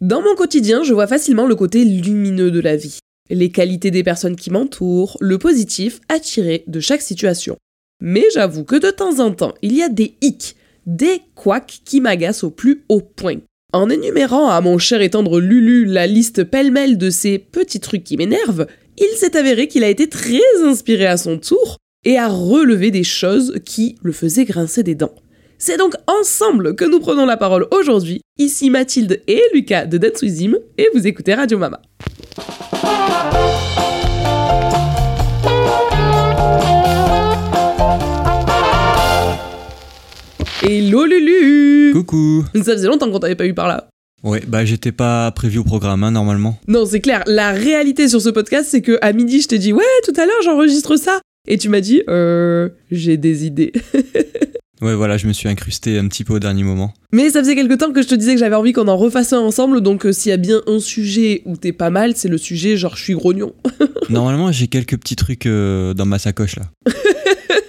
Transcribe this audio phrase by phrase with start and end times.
[0.00, 4.02] Dans mon quotidien, je vois facilement le côté lumineux de la vie, les qualités des
[4.02, 7.58] personnes qui m'entourent, le positif tirer de chaque situation.
[8.00, 12.00] Mais j'avoue que de temps en temps, il y a des hicks, des couacs qui
[12.00, 13.40] m'agacent au plus haut point.
[13.74, 18.04] En énumérant à mon cher et tendre Lulu la liste pêle-mêle de ces petits trucs
[18.04, 21.76] qui m'énervent, il s'est avéré qu'il a été très inspiré à son tour
[22.06, 25.14] et a relevé des choses qui le faisaient grincer des dents.
[25.62, 28.22] C'est donc ensemble que nous prenons la parole aujourd'hui.
[28.38, 31.82] Ici Mathilde et Lucas de With Him, et vous écoutez Radio Mama.
[40.62, 43.90] Hello Lulu Coucou Ça faisait longtemps qu'on t'avait pas eu par là.
[44.22, 46.58] Ouais, bah j'étais pas prévu au programme, hein, normalement.
[46.68, 47.22] Non, c'est clair.
[47.26, 50.24] La réalité sur ce podcast, c'est que à midi, je t'ai dit ouais, tout à
[50.24, 51.20] l'heure, j'enregistre ça.
[51.46, 53.72] Et tu m'as dit euh, j'ai des idées.
[54.82, 56.94] Ouais, voilà, je me suis incrusté un petit peu au dernier moment.
[57.12, 59.32] Mais ça faisait quelque temps que je te disais que j'avais envie qu'on en refasse
[59.32, 62.28] un ensemble, donc euh, s'il y a bien un sujet où t'es pas mal, c'est
[62.28, 63.52] le sujet genre je suis grognon.
[64.08, 66.66] Normalement, j'ai quelques petits trucs euh, dans ma sacoche là.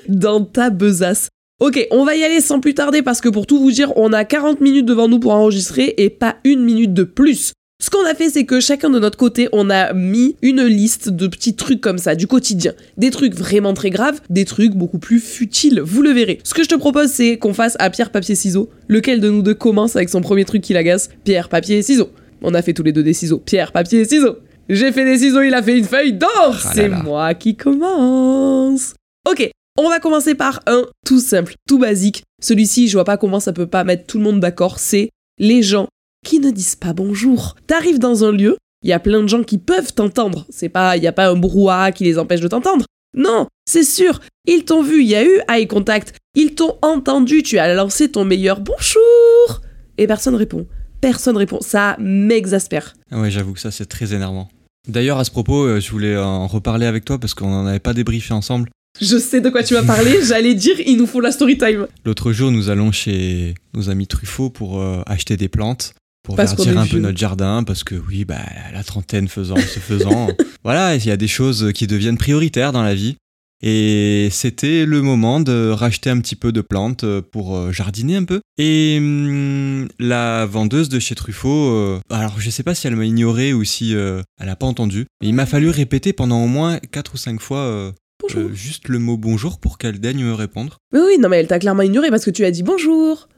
[0.08, 1.30] Dans ta besace.
[1.62, 4.14] Ok, on va y aller sans plus tarder parce que pour tout vous dire, on
[4.14, 7.54] a 40 minutes devant nous pour enregistrer et pas une minute de plus.
[7.92, 11.10] Ce qu'on a fait, c'est que chacun de notre côté, on a mis une liste
[11.10, 12.72] de petits trucs comme ça, du quotidien.
[12.96, 16.40] Des trucs vraiment très graves, des trucs beaucoup plus futiles, vous le verrez.
[16.46, 18.70] Ce que je te propose, c'est qu'on fasse à pierre, papier, ciseaux.
[18.88, 21.10] Lequel de nous deux commence avec son premier truc qui l'agace?
[21.26, 22.12] Pierre, papier, ciseaux.
[22.42, 23.40] On a fait tous les deux des ciseaux.
[23.40, 24.38] Pierre, papier, ciseaux.
[24.70, 26.32] J'ai fait des ciseaux, il a fait une feuille d'or
[26.64, 28.94] Ah C'est moi qui commence
[29.30, 32.24] Ok, on va commencer par un tout simple, tout basique.
[32.42, 34.80] Celui-ci, je vois pas comment ça peut pas mettre tout le monde d'accord.
[34.80, 35.90] C'est les gens
[36.26, 37.56] qui ne disent pas bonjour.
[37.68, 40.46] T'arrives dans un lieu, il y a plein de gens qui peuvent t'entendre.
[40.50, 42.86] C'est pas, il y a pas un brouhaha qui les empêche de t'entendre.
[43.16, 44.20] Non, c'est sûr.
[44.46, 46.16] Ils t'ont vu, il y a eu eye contact.
[46.36, 49.62] Ils t'ont entendu, tu as lancé ton meilleur bonjour.
[49.98, 50.66] Et personne répond.
[51.02, 51.60] Personne répond.
[51.62, 52.94] Ça m'exaspère.
[53.12, 54.50] Ah ouais, j'avoue que ça, c'est très énervant.
[54.88, 57.80] D'ailleurs, à ce propos, euh, je voulais en reparler avec toi parce qu'on en avait
[57.80, 58.70] pas débriefé ensemble.
[59.00, 60.20] Je sais de quoi tu vas parler.
[60.24, 61.88] J'allais dire, il nous faut la story time.
[62.06, 65.94] L'autre jour, nous allons chez nos amis Truffaut pour euh, acheter des plantes,
[66.24, 68.42] pour verdir un peu notre jardin, parce que oui, bah,
[68.74, 70.30] la trentaine faisant, se faisant,
[70.64, 73.16] voilà, il y a des choses qui deviennent prioritaires dans la vie.
[73.64, 78.16] Et c'était le moment de racheter un petit peu de plantes euh, pour euh, jardiner
[78.16, 78.42] un peu.
[78.58, 83.06] Et hum, la vendeuse de chez Truffaut, euh, alors je sais pas si elle m'a
[83.06, 86.48] ignoré ou si euh, elle a pas entendu, mais il m'a fallu répéter pendant au
[86.48, 88.52] moins 4 ou 5 fois euh, Bonjour.
[88.52, 90.78] juste le mot bonjour pour qu'elle daigne me répondre.
[90.92, 93.30] Mais oui, non, mais elle t'a clairement ignoré parce que tu as dit bonjour,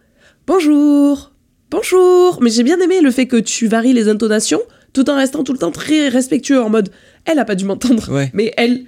[0.47, 1.32] bonjour,
[1.73, 2.39] bonjour.
[2.41, 4.61] Mais j'ai bien aimé le fait que tu varies les intonations
[4.93, 6.89] tout en restant tout le temps très respectueux en mode
[7.25, 8.11] elle a pas dû m'entendre.
[8.11, 8.29] Ouais.
[8.33, 8.83] Mais elle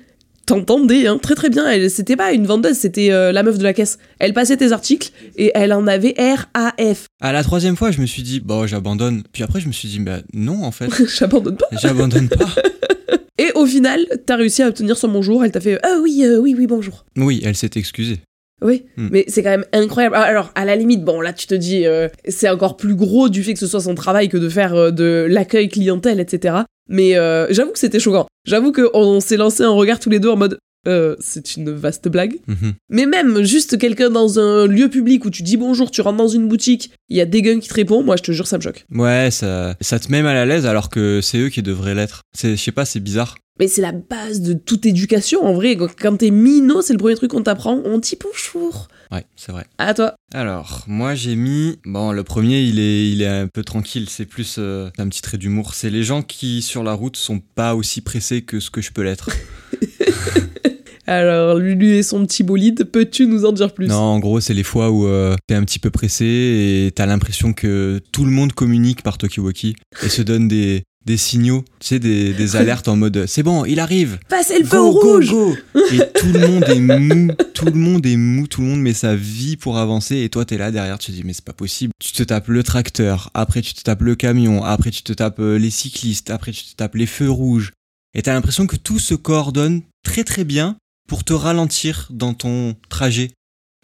[0.45, 1.67] t'entendait hein, très très bien.
[1.67, 3.97] Elle, c'était pas une vendeuse, c'était euh, la meuf de la caisse.
[4.19, 7.07] Elle passait tes articles et elle en avait R-A-F.
[7.21, 9.23] À la troisième fois, je me suis dit, bon, j'abandonne.
[9.31, 11.67] Puis après, je me suis dit, bah non, en fait, J'abandonne pas.
[11.71, 12.49] j'abandonne pas.
[13.39, 15.43] Et au final, t'as réussi à obtenir son bonjour.
[15.43, 17.03] Elle t'a fait ah oui, euh, oui, oui, bonjour.
[17.17, 18.19] Oui, elle s'est excusée.
[18.61, 19.09] Oui, Hmm.
[19.11, 20.15] mais c'est quand même incroyable.
[20.17, 23.27] Ah, Alors, à la limite, bon, là, tu te dis, euh, c'est encore plus gros
[23.29, 26.55] du fait que ce soit son travail que de faire euh, de l'accueil clientèle, etc.
[26.87, 28.27] Mais euh, j'avoue que c'était choquant.
[28.45, 30.57] J'avoue qu'on s'est lancé un regard tous les deux en mode,
[30.87, 32.35] euh, c'est une vaste blague.
[32.47, 32.73] Mhm.
[32.89, 36.27] Mais même juste quelqu'un dans un lieu public où tu dis bonjour, tu rentres dans
[36.27, 38.57] une boutique, il y a des guns qui te répondent, moi, je te jure, ça
[38.57, 38.85] me choque.
[38.91, 42.21] Ouais, ça, ça te met mal à l'aise alors que c'est eux qui devraient l'être.
[42.41, 43.35] Je sais pas, c'est bizarre.
[43.57, 45.77] Mais c'est la base de toute éducation, en vrai.
[45.77, 47.81] Quand t'es minot, c'est le premier truc qu'on t'apprend.
[47.85, 48.89] On dit bonjour.
[49.11, 49.65] Ouais, c'est vrai.
[49.77, 50.15] À toi.
[50.33, 51.79] Alors, moi j'ai mis.
[51.85, 54.09] Bon, le premier, il est, il est un peu tranquille.
[54.09, 55.73] C'est plus euh, un petit trait d'humour.
[55.73, 58.91] C'est les gens qui, sur la route, sont pas aussi pressés que ce que je
[58.91, 59.29] peux l'être.
[61.07, 63.87] Alors, Lulu et son petit bolide, peux-tu nous en dire plus?
[63.87, 67.05] Non, en gros, c'est les fois où euh, t'es un petit peu pressé et t'as
[67.05, 71.87] l'impression que tout le monde communique par Talkie-Walkie et se donne des, des signaux, tu
[71.87, 74.17] sais, des, des alertes en mode c'est bon, il arrive.
[74.29, 75.55] Passez le feu Go, rouge go
[75.91, 78.93] Et tout le monde est mou, tout le monde est mou, tout le monde met
[78.93, 81.53] sa vie pour avancer et toi t'es là derrière, tu te dis mais c'est pas
[81.53, 81.93] possible.
[81.99, 85.39] Tu te tapes le tracteur, après tu te tapes le camion, après tu te tapes
[85.39, 87.71] euh, les cyclistes, après tu te tapes les feux rouges.
[88.15, 92.75] Et t'as l'impression que tout se coordonne très très bien pour te ralentir dans ton
[92.89, 93.31] trajet.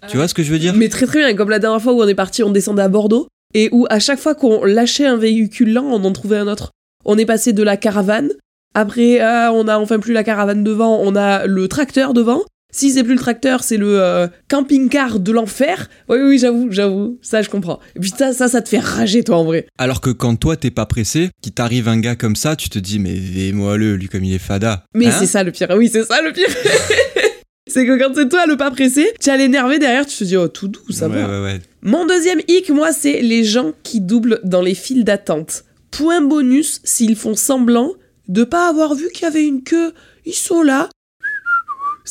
[0.09, 0.73] Tu vois ce que je veux dire?
[0.73, 2.88] Mais très très bien, comme la dernière fois où on est parti, on descendait à
[2.88, 6.47] Bordeaux, et où à chaque fois qu'on lâchait un véhicule lent, on en trouvait un
[6.47, 6.71] autre.
[7.06, 8.31] On est passé de la caravane,
[8.73, 12.44] après ah, on a enfin plus la caravane devant, on a le tracteur devant.
[12.71, 15.89] Si c'est plus le tracteur, c'est le euh, camping-car de l'enfer.
[16.09, 17.79] Oui, oui, j'avoue, j'avoue, ça je comprends.
[17.95, 19.68] Et puis ça, ça, ça te fait rager toi en vrai.
[19.77, 22.79] Alors que quand toi t'es pas pressé, qu'il t'arrive un gars comme ça, tu te
[22.79, 24.85] dis mais moi le lui comme il est fada.
[24.95, 26.47] Mais Hein c'est ça le pire, oui, c'est ça le pire.
[27.68, 30.38] c'est que quand c'est toi le pas pressé, tu as l'énervé derrière, tu te dis
[30.38, 31.27] oh tout doux, ça ouais, va.
[31.29, 31.62] ouais, ouais.
[31.81, 35.63] Mon deuxième hic, moi, c'est les gens qui doublent dans les files d'attente.
[35.89, 37.91] Point bonus s'ils font semblant
[38.27, 39.94] de pas avoir vu qu'il y avait une queue.
[40.25, 40.89] Ils sont là,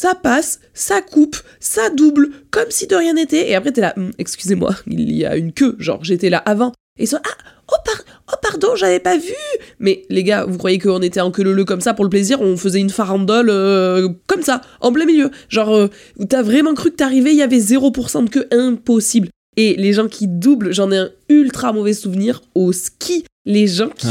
[0.00, 3.50] ça passe, ça coupe, ça double, comme si de rien n'était.
[3.50, 6.73] Et après, t'es là, Hum, excusez-moi, il y a une queue, genre j'étais là avant.
[6.99, 8.02] Et sont, ah, oh, par-
[8.32, 9.35] oh pardon, j'avais pas vu.
[9.79, 12.41] Mais les gars, vous croyez qu'on était en queue leu comme ça pour le plaisir?
[12.41, 15.31] On faisait une farandole euh, comme ça, en plein milieu.
[15.50, 15.88] Genre, euh,
[16.31, 19.29] t'as vraiment cru que t'arrivais, il y avait 0% de queue, impossible.
[19.58, 23.26] Et les gens qui doublent, j'en ai un ultra mauvais souvenir au ski.
[23.44, 24.06] Les gens qui.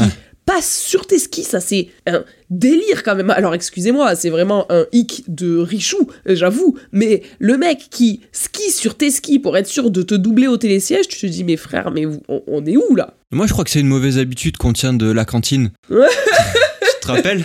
[0.60, 3.30] Sur tes skis, ça c'est un délire quand même.
[3.30, 6.76] Alors excusez-moi, c'est vraiment un hic de richou, j'avoue.
[6.92, 10.56] Mais le mec qui skie sur tes skis pour être sûr de te doubler au
[10.56, 13.14] télésiège, tu te dis, mais frère, mais on, on est où là?
[13.32, 15.70] Moi, je crois que c'est une mauvaise habitude qu'on tient de la cantine.
[15.90, 17.44] Tu te rappelles?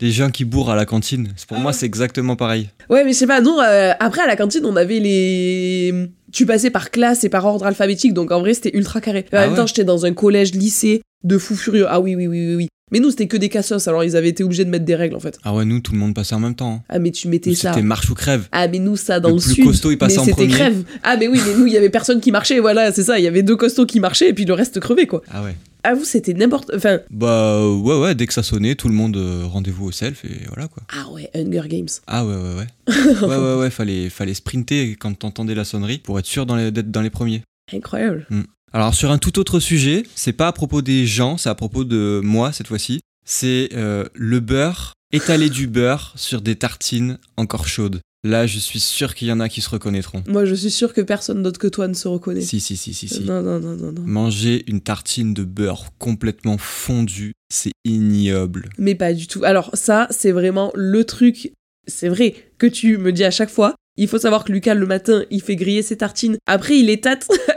[0.00, 1.28] Les gens qui bourrent à la cantine.
[1.46, 2.70] Pour moi, c'est exactement pareil.
[2.90, 5.94] Ouais, mais je sais pas, non, euh, après à la cantine, on avait les.
[6.32, 9.26] Tu passais par classe et par ordre alphabétique, donc en vrai c'était ultra carré.
[9.32, 11.86] En Ah même ouais temps, j'étais dans un collège, lycée de fous furieux.
[11.88, 12.68] Ah oui, oui, oui, oui, oui.
[12.90, 15.14] Mais nous, c'était que des cassos, alors ils avaient été obligés de mettre des règles
[15.16, 15.38] en fait.
[15.44, 16.72] Ah ouais, nous, tout le monde passait en même temps.
[16.74, 16.82] hein.
[16.90, 17.70] Ah, mais tu mettais ça.
[17.72, 18.48] C'était marche ou crève.
[18.52, 19.64] Ah, mais nous, ça, dans Le le, plus sud.
[19.64, 20.84] costaud, il passait mais en c'était crève.
[21.02, 23.18] Ah, mais oui, mais nous, il y avait personne qui marchait, voilà, c'est ça.
[23.18, 25.22] Il y avait deux costauds qui marchaient et puis le reste crevait, quoi.
[25.30, 25.54] Ah ouais.
[25.84, 26.70] Ah, vous, c'était n'importe.
[26.74, 30.24] Enfin, Bah ouais, ouais, dès que ça sonnait, tout le monde euh, rendez-vous au self
[30.24, 30.82] et voilà quoi.
[30.96, 31.88] ah ouais, Hunger Games.
[32.06, 32.94] Ah ouais, ouais, ouais.
[33.26, 37.02] ouais, ouais, ouais, fallait, fallait sprinter quand t'entendais la sonnerie pour être sûr d'être dans
[37.02, 37.42] les premiers.
[37.72, 38.26] Incroyable.
[38.72, 41.84] Alors sur un tout autre sujet, c'est pas à propos des gens, c'est à propos
[41.84, 43.00] de moi cette fois-ci.
[43.24, 48.00] C'est euh, le beurre, étaler du beurre sur des tartines encore chaudes.
[48.24, 50.22] Là, je suis sûr qu'il y en a qui se reconnaîtront.
[50.28, 52.40] Moi, je suis sûre que personne d'autre que toi ne se reconnaît.
[52.40, 53.24] Si, si, si, si, si.
[53.24, 54.02] Non, non, non, non, non.
[54.02, 58.70] Manger une tartine de beurre complètement fondue, c'est ignoble.
[58.78, 59.42] Mais pas du tout.
[59.42, 61.52] Alors, ça, c'est vraiment le truc.
[61.88, 63.74] C'est vrai que tu me dis à chaque fois.
[63.96, 66.38] Il faut savoir que Lucas, le matin, il fait griller ses tartines.
[66.46, 67.26] Après, il les tâte.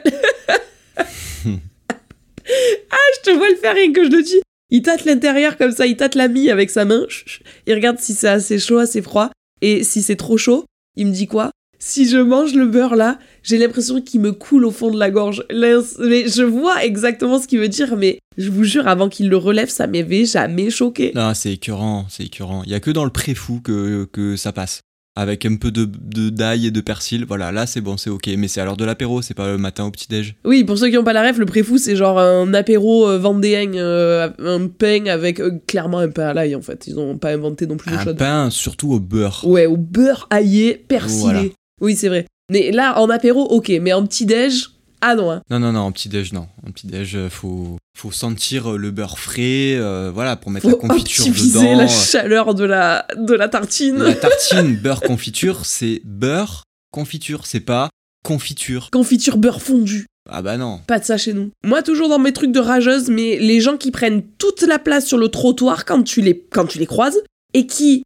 [0.98, 0.98] ah,
[1.48, 4.42] je te vois le faire rien que je le dis.
[4.72, 7.06] Il tâte l'intérieur comme ça, il tâte la mie avec sa main.
[7.68, 9.30] Il regarde si c'est assez chaud, assez froid.
[9.62, 10.66] Et si c'est trop chaud,
[10.96, 11.52] il me dit quoi?
[11.78, 15.12] Si je mange le beurre là, j'ai l'impression qu'il me coule au fond de la
[15.12, 15.44] gorge.
[15.52, 19.38] Mais je vois exactement ce qu'il veut dire, mais je vous jure, avant qu'il le
[19.38, 21.12] relève, ça m'avait jamais choqué.
[21.16, 22.64] Non, c'est écœurant, c'est écœurant.
[22.64, 24.82] Il y a que dans le pré-fou que, que ça passe.
[25.18, 25.86] Avec un peu de
[26.30, 28.30] d'ail et de persil, voilà, là c'est bon, c'est ok.
[28.38, 30.36] Mais c'est à l'heure de l'apéro, c'est pas le matin au petit-déj.
[30.44, 33.18] Oui, pour ceux qui n'ont pas la ref, le préfou, c'est genre un apéro euh,
[33.18, 36.88] vendéen, euh, un pain avec euh, clairement un pain à l'ail en fait.
[36.88, 38.18] Ils n'ont pas inventé non plus l'eau Un chaude.
[38.18, 39.42] pain, surtout au beurre.
[39.48, 41.22] Ouais, au beurre aillé, persilé.
[41.22, 41.42] Voilà.
[41.80, 42.26] Oui, c'est vrai.
[42.52, 44.70] Mais là, en apéro, ok, mais en petit-déj,
[45.08, 45.32] ah non.
[45.32, 45.42] hein.
[45.50, 46.48] Non, non, non, en petit-déj, non.
[46.68, 50.80] En petit-déj, euh, faut, faut sentir euh, le beurre frais, euh, voilà, pour mettre Faut
[50.82, 51.78] la confiture dedans.
[51.78, 53.98] la chaleur de la, de la tartine.
[54.02, 57.90] La tartine beurre confiture, c'est beurre confiture, c'est pas
[58.24, 58.90] confiture.
[58.92, 60.08] Confiture beurre fondu.
[60.30, 60.80] Ah bah non.
[60.88, 61.52] Pas de ça chez nous.
[61.64, 65.06] Moi, toujours dans mes trucs de rageuse, mais les gens qui prennent toute la place
[65.06, 67.20] sur le trottoir quand tu les, quand tu les croises
[67.54, 68.02] et qui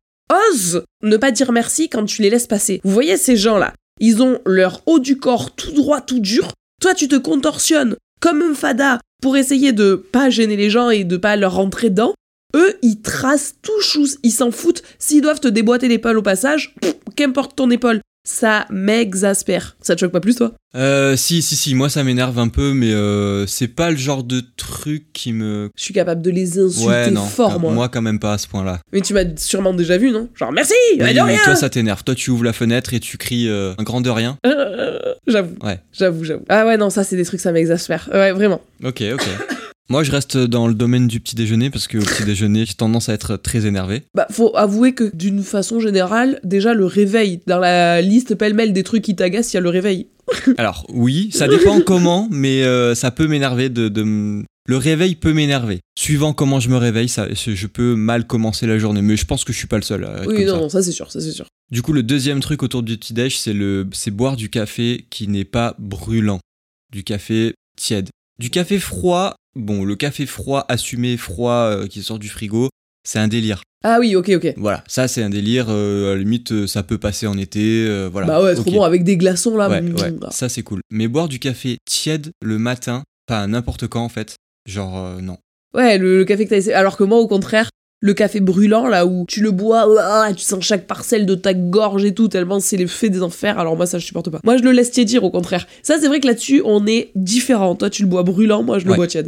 [0.51, 2.81] osent ne pas dire merci quand tu les laisses passer.
[2.84, 6.50] Vous voyez ces gens-là Ils ont leur haut du corps tout droit, tout dur.
[6.80, 11.04] Toi, tu te contorsionnes comme un fada pour essayer de pas gêner les gens et
[11.04, 12.14] de pas leur rentrer dedans.
[12.56, 14.81] Eux, ils tracent tout chou, ils s'en foutent.
[14.98, 16.74] S'ils doivent te déboîter l'épaule au passage,
[17.16, 18.02] qu'importe ton épaule.
[18.24, 19.75] Ça m'exaspère.
[19.81, 20.54] Ça te choque pas plus, toi?
[20.75, 24.24] Euh, si, si, si, moi ça m'énerve un peu, mais euh, c'est pas le genre
[24.24, 25.69] de truc qui me.
[25.75, 27.25] Je suis capable de les insulter Ouais, non.
[27.25, 27.89] fort, quand- moi.
[27.89, 28.79] quand même pas à ce point-là.
[28.94, 30.29] Mais tu m'as sûrement déjà vu, non?
[30.36, 32.03] Genre merci, Oui, mais rien toi ça t'énerve.
[32.03, 34.38] Toi tu ouvres la fenêtre et tu cries euh, un grand de rien.
[34.46, 35.55] Euh, J'avoue.
[35.63, 35.79] Ouais.
[35.91, 36.46] J'avoue, j'avoue.
[36.50, 38.10] Ah ouais, non, ça c'est des trucs, ça m'exaspère.
[38.13, 38.62] Ouais, vraiment.
[38.84, 39.24] Ok, ok.
[39.91, 42.75] Moi, je reste dans le domaine du petit déjeuner parce que au petit déjeuner, j'ai
[42.75, 44.03] tendance à être très énervé.
[44.13, 48.84] Bah, faut avouer que d'une façon générale, déjà le réveil, dans la liste pêle-mêle des
[48.84, 50.08] trucs qui t'agacent, il y a le réveil.
[50.58, 53.91] Alors, oui, ça dépend comment, mais euh, ça peut m'énerver de,
[54.67, 55.79] Le réveil peut m'énerver.
[55.98, 59.01] Suivant comment je me réveille, ça, je peux mal commencer la journée.
[59.01, 60.05] Mais je pense que je suis pas le seul.
[60.05, 60.60] À être Oui, non, ça.
[60.60, 61.48] non, ça c'est sûr, ça c'est sûr.
[61.72, 65.08] Du coup, le deuxième truc autour du petit déj, c'est le, c'est boire du café
[65.10, 66.39] qui n'est pas brûlant,
[66.91, 69.36] du café tiède, du café froid.
[69.56, 72.70] Bon, le café froid assumé, froid euh, qui sort du frigo,
[73.08, 73.63] c'est un délire.
[73.84, 74.53] Ah oui, ok, ok.
[74.58, 75.68] Voilà, ça c'est un délire.
[75.70, 77.86] euh, à la limite, euh, ça peut passer en été.
[77.88, 78.27] euh, voilà.
[78.27, 79.70] Bah ouais, trop bon, avec des glaçons là.
[79.70, 80.32] Ouais, mm, ouais, mm, ah.
[80.32, 80.82] ça c'est cool.
[80.91, 84.36] Mais boire du café tiède le matin, pas n'importe quand en fait.
[84.68, 85.38] Genre, non.
[85.74, 86.74] Ouais, le, le café que t'as essayé.
[86.75, 87.70] Alors que moi, au contraire,
[88.01, 89.88] le café brûlant, là où tu le bois,
[90.36, 93.60] tu sens chaque parcelle de ta gorge et tout, tellement c'est l'effet des enfers.
[93.60, 94.39] Alors moi, ça, je supporte pas.
[94.44, 95.68] Moi, je le laisse tiédir, au contraire.
[95.84, 97.75] Ça, c'est vrai que là-dessus, on est différent.
[97.75, 98.98] Toi, tu le bois brûlant, moi, je le Ouais.
[98.98, 99.27] bois tiède.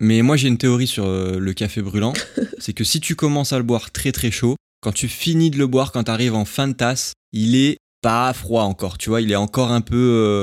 [0.00, 2.12] Mais moi j'ai une théorie sur euh, le café brûlant.
[2.58, 5.56] c'est que si tu commences à le boire très très chaud, quand tu finis de
[5.56, 8.98] le boire, quand tu arrives en fin de tasse, il est pas froid encore.
[8.98, 9.94] Tu vois, il est encore un peu,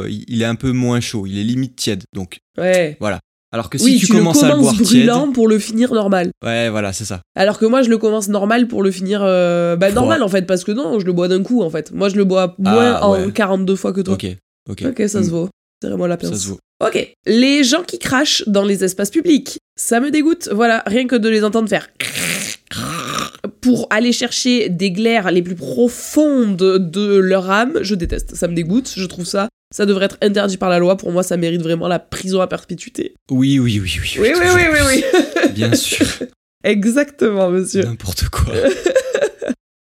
[0.05, 1.27] euh, il il est un peu moins chaud.
[1.27, 2.03] Il est limite tiède.
[2.15, 2.95] Donc Ouais.
[3.01, 3.19] voilà.
[3.53, 5.59] Alors que si oui, tu, tu, commences le à le commences tiède, brûlant pour le
[5.59, 6.31] finir normal.
[6.45, 7.21] ouais, voilà, c'est ça.
[7.35, 9.21] Alors que moi, je le commence normal pour le finir.
[9.23, 10.01] euh, bah, Froid.
[10.01, 11.91] normal en fait, parce que non, je le bois d'un coup en fait.
[11.91, 13.31] Moi, je le bois moins Ah, en ouais.
[13.31, 14.13] 42 fois que toi.
[14.13, 14.25] Ok,
[14.69, 14.83] ok.
[14.89, 15.49] Ok, ça se vaut.
[15.81, 16.39] C'est vraiment la Ça pince.
[16.41, 16.59] se vaut.
[16.85, 17.13] Ok.
[17.25, 20.47] Les gens qui crachent dans les espaces publics, ça me dégoûte.
[20.53, 21.87] Voilà, rien que de les entendre faire.
[23.61, 28.35] Pour aller chercher des glaires les plus profondes de leur âme, je déteste.
[28.35, 28.91] Ça me dégoûte.
[28.95, 29.49] Je trouve ça.
[29.73, 30.97] Ça devrait être interdit par la loi.
[30.97, 33.15] Pour moi, ça mérite vraiment la prison à perpétuité.
[33.29, 34.15] Oui, oui, oui, oui.
[34.19, 35.49] Oui, oui, oui, oui, oui.
[35.53, 36.05] Bien sûr.
[36.63, 37.83] Exactement, monsieur.
[37.83, 38.53] N'importe quoi.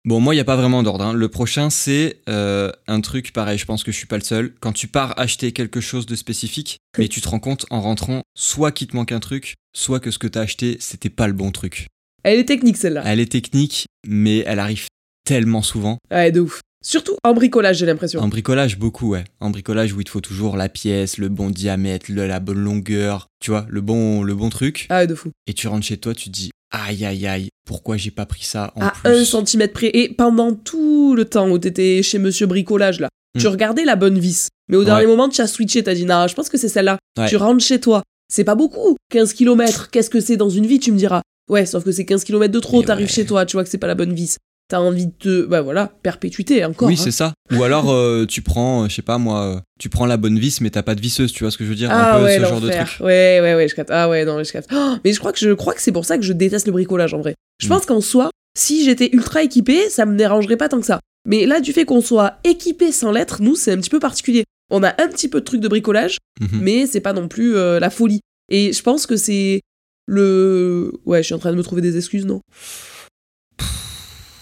[0.05, 1.03] Bon, moi, il n'y a pas vraiment d'ordre.
[1.03, 1.11] hein.
[1.13, 3.57] Le prochain, c'est euh, un truc pareil.
[3.57, 4.53] Je pense que je suis pas le seul.
[4.61, 8.21] Quand tu pars acheter quelque chose de spécifique, mais tu te rends compte en rentrant,
[8.33, 11.27] soit qu'il te manque un truc, soit que ce que tu as acheté, c'était pas
[11.27, 11.87] le bon truc.
[12.23, 13.03] Elle est technique celle-là.
[13.05, 14.85] Elle est technique, mais elle arrive
[15.25, 15.97] tellement souvent.
[16.09, 16.61] Ouais, de ouf.
[16.83, 18.19] Surtout en bricolage, j'ai l'impression.
[18.21, 19.23] En bricolage, beaucoup, ouais.
[19.39, 22.59] En bricolage, où il te faut toujours la pièce, le bon diamètre, le- la bonne
[22.59, 24.85] longueur, tu vois, le bon, le bon truc.
[24.89, 25.31] Ah ouais, de fou.
[25.47, 28.43] Et tu rentres chez toi, tu te dis, aïe, aïe, aïe, pourquoi j'ai pas pris
[28.43, 29.89] ça en à plus un centimètre près.
[29.93, 33.39] Et pendant tout le temps où t'étais chez Monsieur Bricolage, là, Hmm.
[33.41, 34.47] tu regardais la bonne vis.
[34.69, 36.97] Mais au dernier moment, tu as switché, t'as dit, non, je pense que c'est celle-là.
[37.17, 37.27] Ouais.
[37.27, 38.01] Tu rentres chez toi.
[38.31, 38.95] C'est pas beaucoup.
[39.11, 41.21] 15 km, qu'est-ce que c'est dans une vie, tu me diras.
[41.49, 43.13] Ouais, sauf que c'est 15 km de trop, t'arrives ouais.
[43.13, 44.37] chez toi, tu vois que c'est pas la bonne vis.
[44.69, 45.45] T'as envie de te.
[45.45, 46.89] Bah voilà, perpétuité encore.
[46.89, 47.01] Oui, hein.
[47.01, 47.33] c'est ça.
[47.53, 50.37] Ou alors, euh, tu prends, euh, je sais pas moi, euh, tu prends la bonne
[50.37, 52.19] vis, mais t'as pas de visseuse, tu vois ce que je veux dire Ah Un
[52.19, 52.87] peu ouais, ce genre de truc.
[52.99, 53.91] Ouais, ouais, ouais, je capte.
[53.93, 54.69] Ah ouais, non, je capte.
[54.73, 56.73] Oh, mais je crois que je crois que c'est pour ça que je déteste le
[56.73, 57.35] bricolage en vrai.
[57.61, 57.69] Je Mm.
[57.69, 60.99] pense qu'en soi, si j'étais ultra équipé, ça me dérangerait pas tant que ça.
[61.25, 64.43] Mais là, du fait qu'on soit équipé sans l'être, nous, c'est un petit peu particulier.
[64.69, 66.59] On a un petit peu de trucs de bricolage, Mhm.
[66.61, 68.19] mais c'est pas non plus euh, la folie.
[68.49, 69.61] Et je pense que c'est
[70.07, 70.91] le.
[71.05, 72.41] Ouais, je suis en train de me trouver des excuses, non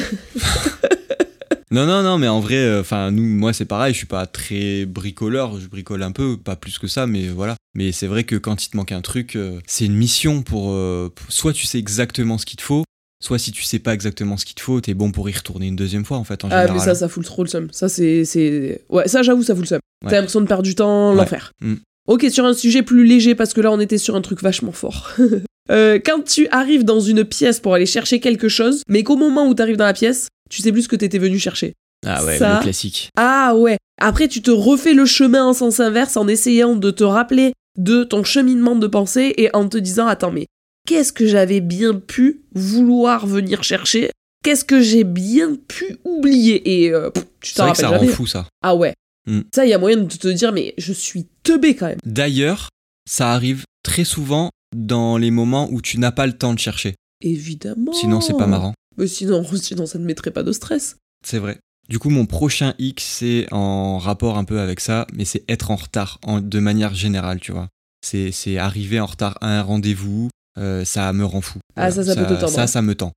[1.72, 4.86] Non, non, non, mais en vrai, enfin, nous, moi, c'est pareil, je suis pas très
[4.86, 7.56] bricoleur, je bricole un peu, pas plus que ça, mais voilà.
[7.74, 10.70] Mais c'est vrai que quand il te manque un truc, euh, c'est une mission pour,
[10.70, 12.84] euh, pour- Soit tu sais exactement ce qu'il te faut,
[13.22, 15.66] soit si tu sais pas exactement ce qu'il te faut, t'es bon pour y retourner
[15.66, 16.72] une deuxième fois, en fait, en Ah, général.
[16.78, 17.66] mais ça, ça fout trop le seum.
[17.72, 18.80] Ça, c'est.
[18.88, 19.80] Ouais, ça, j'avoue, ça fout le seum.
[20.04, 20.10] Ouais.
[20.10, 21.16] T'as l'impression de perdre du temps, Ouais.
[21.16, 21.50] l'enfer.
[21.60, 21.74] Mm.
[22.06, 24.72] Ok, sur un sujet plus léger, parce que là, on était sur un truc vachement
[24.72, 25.10] fort.
[25.70, 29.48] Euh, quand tu arrives dans une pièce pour aller chercher quelque chose, mais qu'au moment
[29.48, 31.74] où t'arrives dans la pièce, tu sais plus ce que t'étais venu chercher.
[32.06, 33.10] Ah ouais, Ça- le classique.
[33.16, 33.78] Ah ouais.
[34.00, 38.04] Après, tu te refais le chemin en sens inverse en essayant de te rappeler de
[38.04, 40.46] ton cheminement de pensée et en te disant Attends, mais
[40.86, 44.10] qu'est-ce que j'avais bien pu vouloir venir chercher?
[44.44, 46.84] Qu'est-ce que j'ai bien pu oublier?
[46.84, 48.46] Et euh, pff, tu t'en que rappelles ça rend fou, ça.
[48.62, 48.94] Ah ouais.
[49.26, 49.40] Mm.
[49.54, 51.98] Ça, il y a moyen de te dire Mais je suis teubé quand même.
[52.04, 52.68] D'ailleurs,
[53.08, 54.50] ça arrive très souvent
[54.84, 56.94] dans les moments où tu n'as pas le temps de chercher.
[57.22, 57.92] Évidemment.
[57.92, 58.74] Sinon, c'est pas marrant.
[58.96, 60.96] Mais sinon, sinon, ça ne mettrait pas de stress.
[61.24, 61.58] C'est vrai.
[61.88, 65.70] Du coup, mon prochain X, c'est en rapport un peu avec ça, mais c'est être
[65.70, 67.68] en retard, en- de manière générale, tu vois.
[68.04, 70.28] C'est c'est arriver en retard à un rendez-vous,
[70.58, 71.58] euh, ça me rend fou.
[71.76, 72.52] Ah, ça, ça peut te tendre.
[72.52, 73.12] Ça, ça me tend.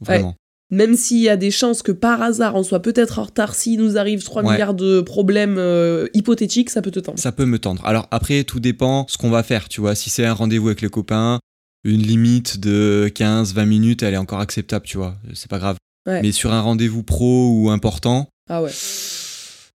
[0.00, 0.34] Vraiment.
[0.70, 3.80] Même s'il y a des chances que par hasard on soit peut-être en retard, s'il
[3.80, 4.52] nous arrive 3 Ouais.
[4.52, 7.18] milliards de problèmes euh, hypothétiques, ça peut te tendre.
[7.18, 7.82] Ça peut me tendre.
[7.86, 9.94] Alors après, tout dépend ce qu'on va faire, tu vois.
[9.94, 11.38] Si c'est un rendez-vous avec les copains,
[11.84, 15.16] une limite de 15-20 minutes, elle est encore acceptable, tu vois.
[15.32, 15.76] C'est pas grave.
[16.06, 16.20] Ouais.
[16.22, 18.70] Mais sur un rendez-vous pro ou important, Ah ouais.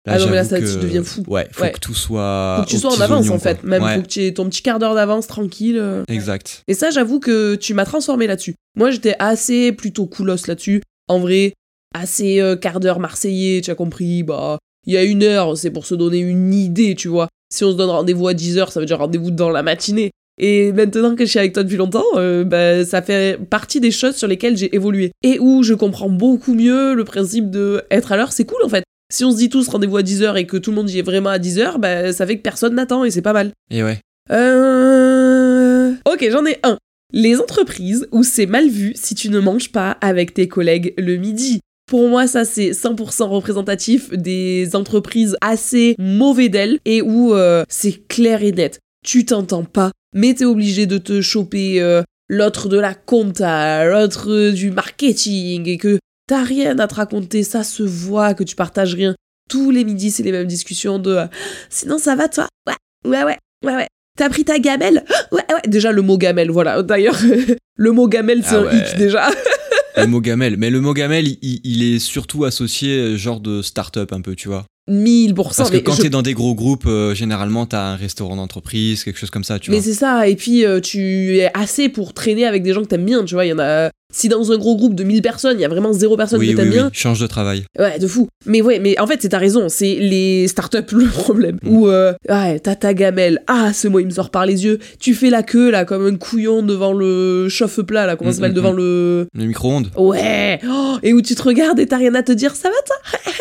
[0.09, 1.23] Ah non, mais là, ça, tu que- deviens fou.
[1.29, 1.73] Ouais, faut Ouais.
[1.73, 2.57] que tout soit.
[2.59, 3.61] Faut que tu sois en avance oignons, en fait.
[3.61, 3.69] quoi.
[3.69, 5.77] Même Ouais, faut que tu aies ton petit quart d'heure d'avance tranquille.
[5.79, 6.05] euh.
[6.09, 6.63] Exact.
[6.69, 8.55] Et ça, j'avoue que tu m'as transformé là-dessus.
[8.77, 10.83] Moi, j'étais assez plutôt coolos là-dessus.
[11.09, 11.53] En vrai,
[11.95, 14.23] assez euh, quart d'heure marseillais, tu as compris.
[14.23, 17.29] Bah, il y a une heure, c'est pour se donner une idée, tu vois.
[17.53, 20.11] Si on se donne rendez-vous à 10h, ça veut dire rendez-vous dans la matinée.
[20.43, 23.91] Et maintenant que je suis avec toi depuis longtemps, euh, bah, ça fait partie des
[23.91, 25.13] choses sur lesquelles j'ai évolué.
[25.23, 28.69] Et où je comprends beaucoup mieux le principe de être à l'heure, c'est cool en
[28.71, 28.85] fait.
[29.11, 31.03] Si on se dit tous rendez-vous à 10h et que tout le monde y est
[31.03, 33.51] vraiment à 10h, bah, ça fait que personne n'attend et c'est pas mal.
[33.71, 33.99] Et ouais.
[34.31, 35.95] Euh...
[36.11, 36.79] Ok, j'en ai un.
[37.13, 41.17] Les entreprises où c'est mal vu si tu ne manges pas avec tes collègues le
[41.17, 41.61] midi.
[41.89, 48.07] Pour moi, ça c'est 100% représentatif des entreprises assez mauvais d'elles et où euh, c'est
[48.07, 48.79] clair et net.
[49.05, 54.51] Tu t'entends pas, mais t'es obligé de te choper euh, l'autre de la compta, l'autre
[54.51, 55.99] du marketing et que
[56.31, 59.17] t'as rien à te raconter, ça se voit que tu partages rien.
[59.51, 61.27] Tous les midis, c'est les mêmes discussions de euh,
[61.71, 62.47] sinon ça va toi?
[62.69, 63.89] Ouais, ouais, ouais, ouais, ouais.
[64.17, 65.05] T'as pris ta gamelle?
[65.33, 65.61] Ouais, ouais.
[65.69, 66.83] Déjà, le mot gamelle, voilà.
[66.85, 67.19] D'ailleurs,
[67.77, 68.77] le mot gamelle, c'est Ah un ouais.
[68.77, 69.29] hic déjà.
[69.97, 70.57] Le mot gamelle.
[70.57, 74.47] Mais le mot gamelle, il, est surtout associé euh, genre de start-up un peu, tu
[74.47, 74.65] vois.
[74.89, 75.35] 1000%.
[75.35, 78.37] Parce que mais quand je- t'es dans des gros groupes, euh, généralement t'as un restaurant
[78.37, 79.85] d'entreprise, quelque chose comme ça, tu Mais vois.
[79.85, 83.05] c'est ça, et puis euh, tu es assez pour traîner avec des gens que t'aimes
[83.05, 83.45] bien, tu vois.
[83.45, 83.91] Il y en a.
[84.11, 86.51] Si dans un gros groupe de 1000 personnes, il y a vraiment zéro personne oui,
[86.53, 87.65] que t'aimes oui, bien, change de travail.
[87.79, 88.29] Ouais, de fou.
[88.47, 89.69] Mais ouais, mais en fait, c'est ta raison.
[89.69, 91.59] C'est les startups le problème.
[91.63, 91.69] Mm.
[91.75, 93.43] Où, euh, ouais, t'as ta gamelle.
[93.47, 94.79] Ah, ce mot, il me sort par les yeux.
[94.99, 98.17] Tu fais la queue, là, comme un couillon devant le chauffe-plat, là.
[98.17, 99.27] Comment ça Mm, s'appelle mm, Devant le.
[99.35, 100.59] Le micro-ondes Ouais.
[100.69, 102.55] Oh, et où tu te regardes et t'as rien à te dire.
[102.57, 102.97] Ça va, toi?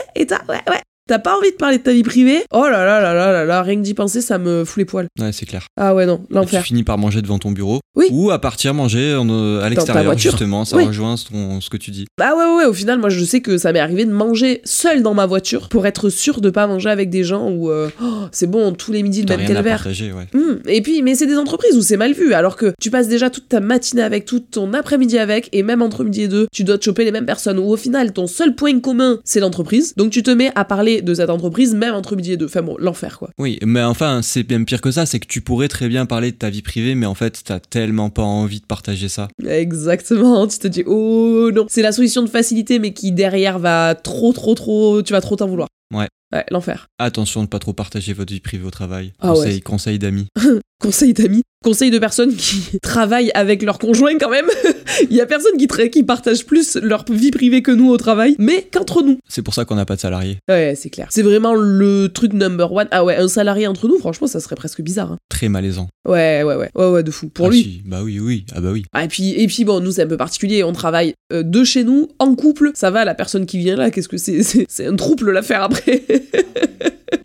[0.16, 0.82] Et t'as, ouais, ouais.
[1.10, 2.44] T'as pas envie de parler de ta vie privée?
[2.54, 4.86] Oh là là là là là là, rien que d'y penser, ça me fout les
[4.86, 5.08] poils.
[5.20, 5.66] Ouais, c'est clair.
[5.76, 6.62] Ah ouais, non, Et tu l'enfer.
[6.64, 7.80] finis par manger devant ton bureau?
[7.96, 8.06] Oui.
[8.12, 10.30] Ou à partir manger en, euh, à l'extérieur, voiture.
[10.32, 10.66] justement.
[10.66, 10.86] Ça Oui.
[10.86, 12.06] rejoint ton- ce que tu dis.
[12.22, 14.62] Ah ouais, ouais, ouais, au final, moi, je sais que ça m'est arrivé de manger
[14.66, 17.90] seul dans ma voiture pour être sûr de pas manger avec des gens où euh,
[18.04, 19.84] oh, c'est bon, tous les midis le même calvaire.
[19.88, 20.28] ouais.
[20.40, 23.08] Hmm, Et puis, mais c'est des entreprises où c'est mal vu, alors que tu passes
[23.08, 26.46] déjà toute ta matinée avec, tout ton après-midi avec, et même entre midi et deux,
[26.54, 29.40] tu dois te choper les mêmes personnes, où au final, ton seul point commun, c'est
[29.40, 29.94] l'entreprise.
[29.98, 32.46] Donc tu te mets à parler de cette entreprise, même entre midi et deux.
[32.46, 33.30] Enfin bon, l'enfer, quoi.
[33.38, 36.32] Oui, mais enfin, c'est bien pire que ça, c'est que tu pourrais très bien parler
[36.32, 39.28] de ta vie privée, mais en fait, t'as tellement pas envie de partager ça.
[39.48, 41.66] Exactement, tu te dis, oh non.
[41.70, 45.36] C'est la solution de facilité, mais qui derrière va trop, trop, trop, tu vas trop
[45.36, 45.68] t'en vouloir.
[45.94, 46.08] Ouais.
[46.32, 46.88] Ouais, l'enfer.
[47.00, 49.14] Attention de pas trop partager votre vie privée au travail.
[49.20, 50.28] Ah conseil, conseil d'amis.
[50.82, 54.48] Conseil d'amis, conseil de personnes qui travaillent avec leur conjoint quand même.
[55.10, 58.68] Il y a personne qui, partage plus leur vie privée que nous au travail, mais
[58.72, 59.18] qu'entre nous.
[59.28, 60.38] C'est pour ça qu'on n'a pas de salariés.
[60.50, 61.08] Ouais, c'est clair.
[61.10, 62.88] C'est vraiment le truc number one.
[62.92, 65.12] Ah ouais, un salarié entre nous, franchement, ça serait presque bizarre.
[65.14, 65.18] hein.
[65.30, 65.88] Très malaisant.
[66.08, 66.70] Ouais, ouais, ouais.
[66.76, 67.28] Ouais, ouais, de fou.
[67.30, 67.62] Pour Ah lui.
[67.62, 68.46] si, Bah oui, oui.
[68.54, 68.84] Ah bah oui.
[68.94, 70.64] Ah, et puis, et puis bon, nous, c'est un peu particulier.
[70.64, 72.72] On travaille euh, de chez nous, en couple.
[72.74, 74.42] Ça va, la personne qui vient là, qu'est-ce que c'est?
[74.50, 76.04] C'est c'est un trouble l'affaire après.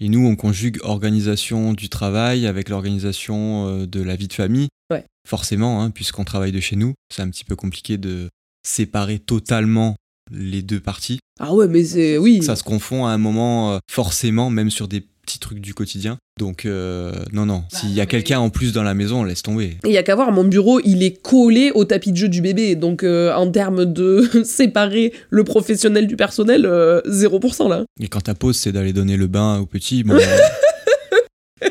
[0.00, 4.68] Et nous, on conjugue organisation du travail avec l'organisation euh, de la vie de famille.
[4.90, 5.04] Ouais.
[5.28, 8.28] Forcément, hein, puisqu'on travaille de chez nous, c'est un petit peu compliqué de
[8.66, 9.96] séparer totalement
[10.30, 11.20] les deux parties.
[11.38, 12.18] ah ouais, mais c'est.
[12.18, 12.42] Oui.
[12.42, 16.18] Ça se confond à un moment, euh, forcément, même sur des petits trucs du quotidien.
[16.38, 17.64] Donc, euh, non, non.
[17.72, 19.78] S'il y a quelqu'un en plus dans la maison, laisse tomber.
[19.84, 22.40] Il y a qu'à voir, mon bureau, il est collé au tapis de jeu du
[22.40, 22.74] bébé.
[22.74, 27.84] Donc, euh, en termes de séparer le professionnel du personnel, euh, 0% là.
[28.00, 30.14] Et quand ta pause, c'est d'aller donner le bain au petit, bon.
[31.62, 31.68] euh,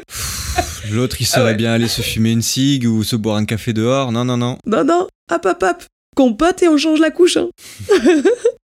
[0.92, 1.56] L'autre, il saurait Ah ouais.
[1.56, 4.12] bien aller se fumer une cigue ou se boire un café dehors.
[4.12, 4.58] Non, non, non.
[4.66, 5.84] Non, non, hop, hop, hop.
[6.16, 7.38] Compote et on change la couche.
[7.38, 7.50] Hein.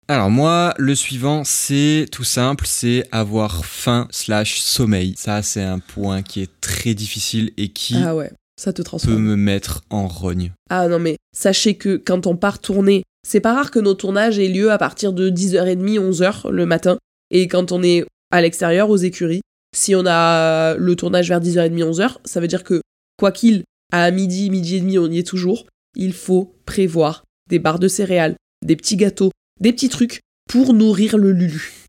[0.09, 5.13] Alors moi, le suivant, c'est tout simple, c'est avoir faim slash sommeil.
[5.17, 9.17] Ça, c'est un point qui est très difficile et qui Ah ouais, ça te peut
[9.17, 10.51] me mettre en rogne.
[10.69, 14.39] Ah non, mais sachez que quand on part tourner, c'est pas rare que nos tournages
[14.39, 16.97] aient lieu à partir de 10h30, 11h le matin.
[17.31, 19.41] Et quand on est à l'extérieur, aux écuries,
[19.73, 22.81] si on a le tournage vers 10h30, 11h, ça veut dire que,
[23.17, 23.63] quoi qu'il,
[23.93, 27.87] à midi, midi et demi, on y est toujours, il faut prévoir des barres de
[27.87, 28.35] céréales,
[28.65, 31.83] des petits gâteaux, des petits trucs pour nourrir le Lulu.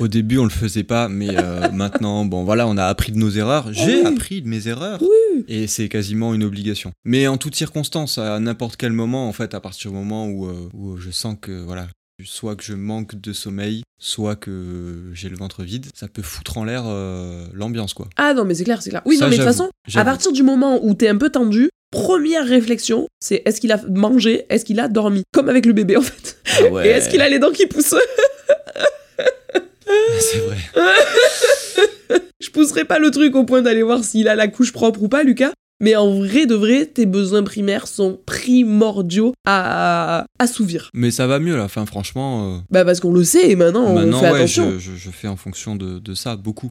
[0.00, 3.16] Au début, on le faisait pas, mais euh, maintenant, bon voilà, on a appris de
[3.16, 3.72] nos erreurs.
[3.72, 4.06] J'ai oui.
[4.06, 5.00] appris de mes erreurs.
[5.00, 5.44] Oui.
[5.48, 6.92] Et c'est quasiment une obligation.
[7.04, 10.46] Mais en toutes circonstances, à n'importe quel moment, en fait, à partir du moment où,
[10.46, 11.88] euh, où je sens que, voilà,
[12.24, 16.58] soit que je manque de sommeil, soit que j'ai le ventre vide, ça peut foutre
[16.58, 18.08] en l'air euh, l'ambiance, quoi.
[18.16, 19.02] Ah non, mais c'est clair, c'est clair.
[19.06, 21.30] Oui, Ça, non, mais de toute façon, à partir du moment où t'es un peu
[21.30, 25.22] tendu, première réflexion, c'est est-ce qu'il a mangé, est-ce qu'il a dormi?
[25.32, 26.38] Comme avec le bébé, en fait.
[26.60, 26.86] Ah ouais.
[26.86, 27.94] Et est-ce qu'il a les dents qui poussent?
[30.20, 30.56] C'est vrai.
[32.40, 35.08] Je pousserai pas le truc au point d'aller voir s'il a la couche propre ou
[35.08, 35.52] pas, Lucas.
[35.80, 40.90] Mais en vrai de vrai, tes besoins primaires sont primordiaux à assouvir.
[40.92, 42.56] Mais ça va mieux là, enfin franchement.
[42.56, 44.72] euh, Bah parce qu'on le sait et maintenant, on fait ouais, attention.
[44.72, 46.68] je, je- je fais en fonction de, de ça beaucoup.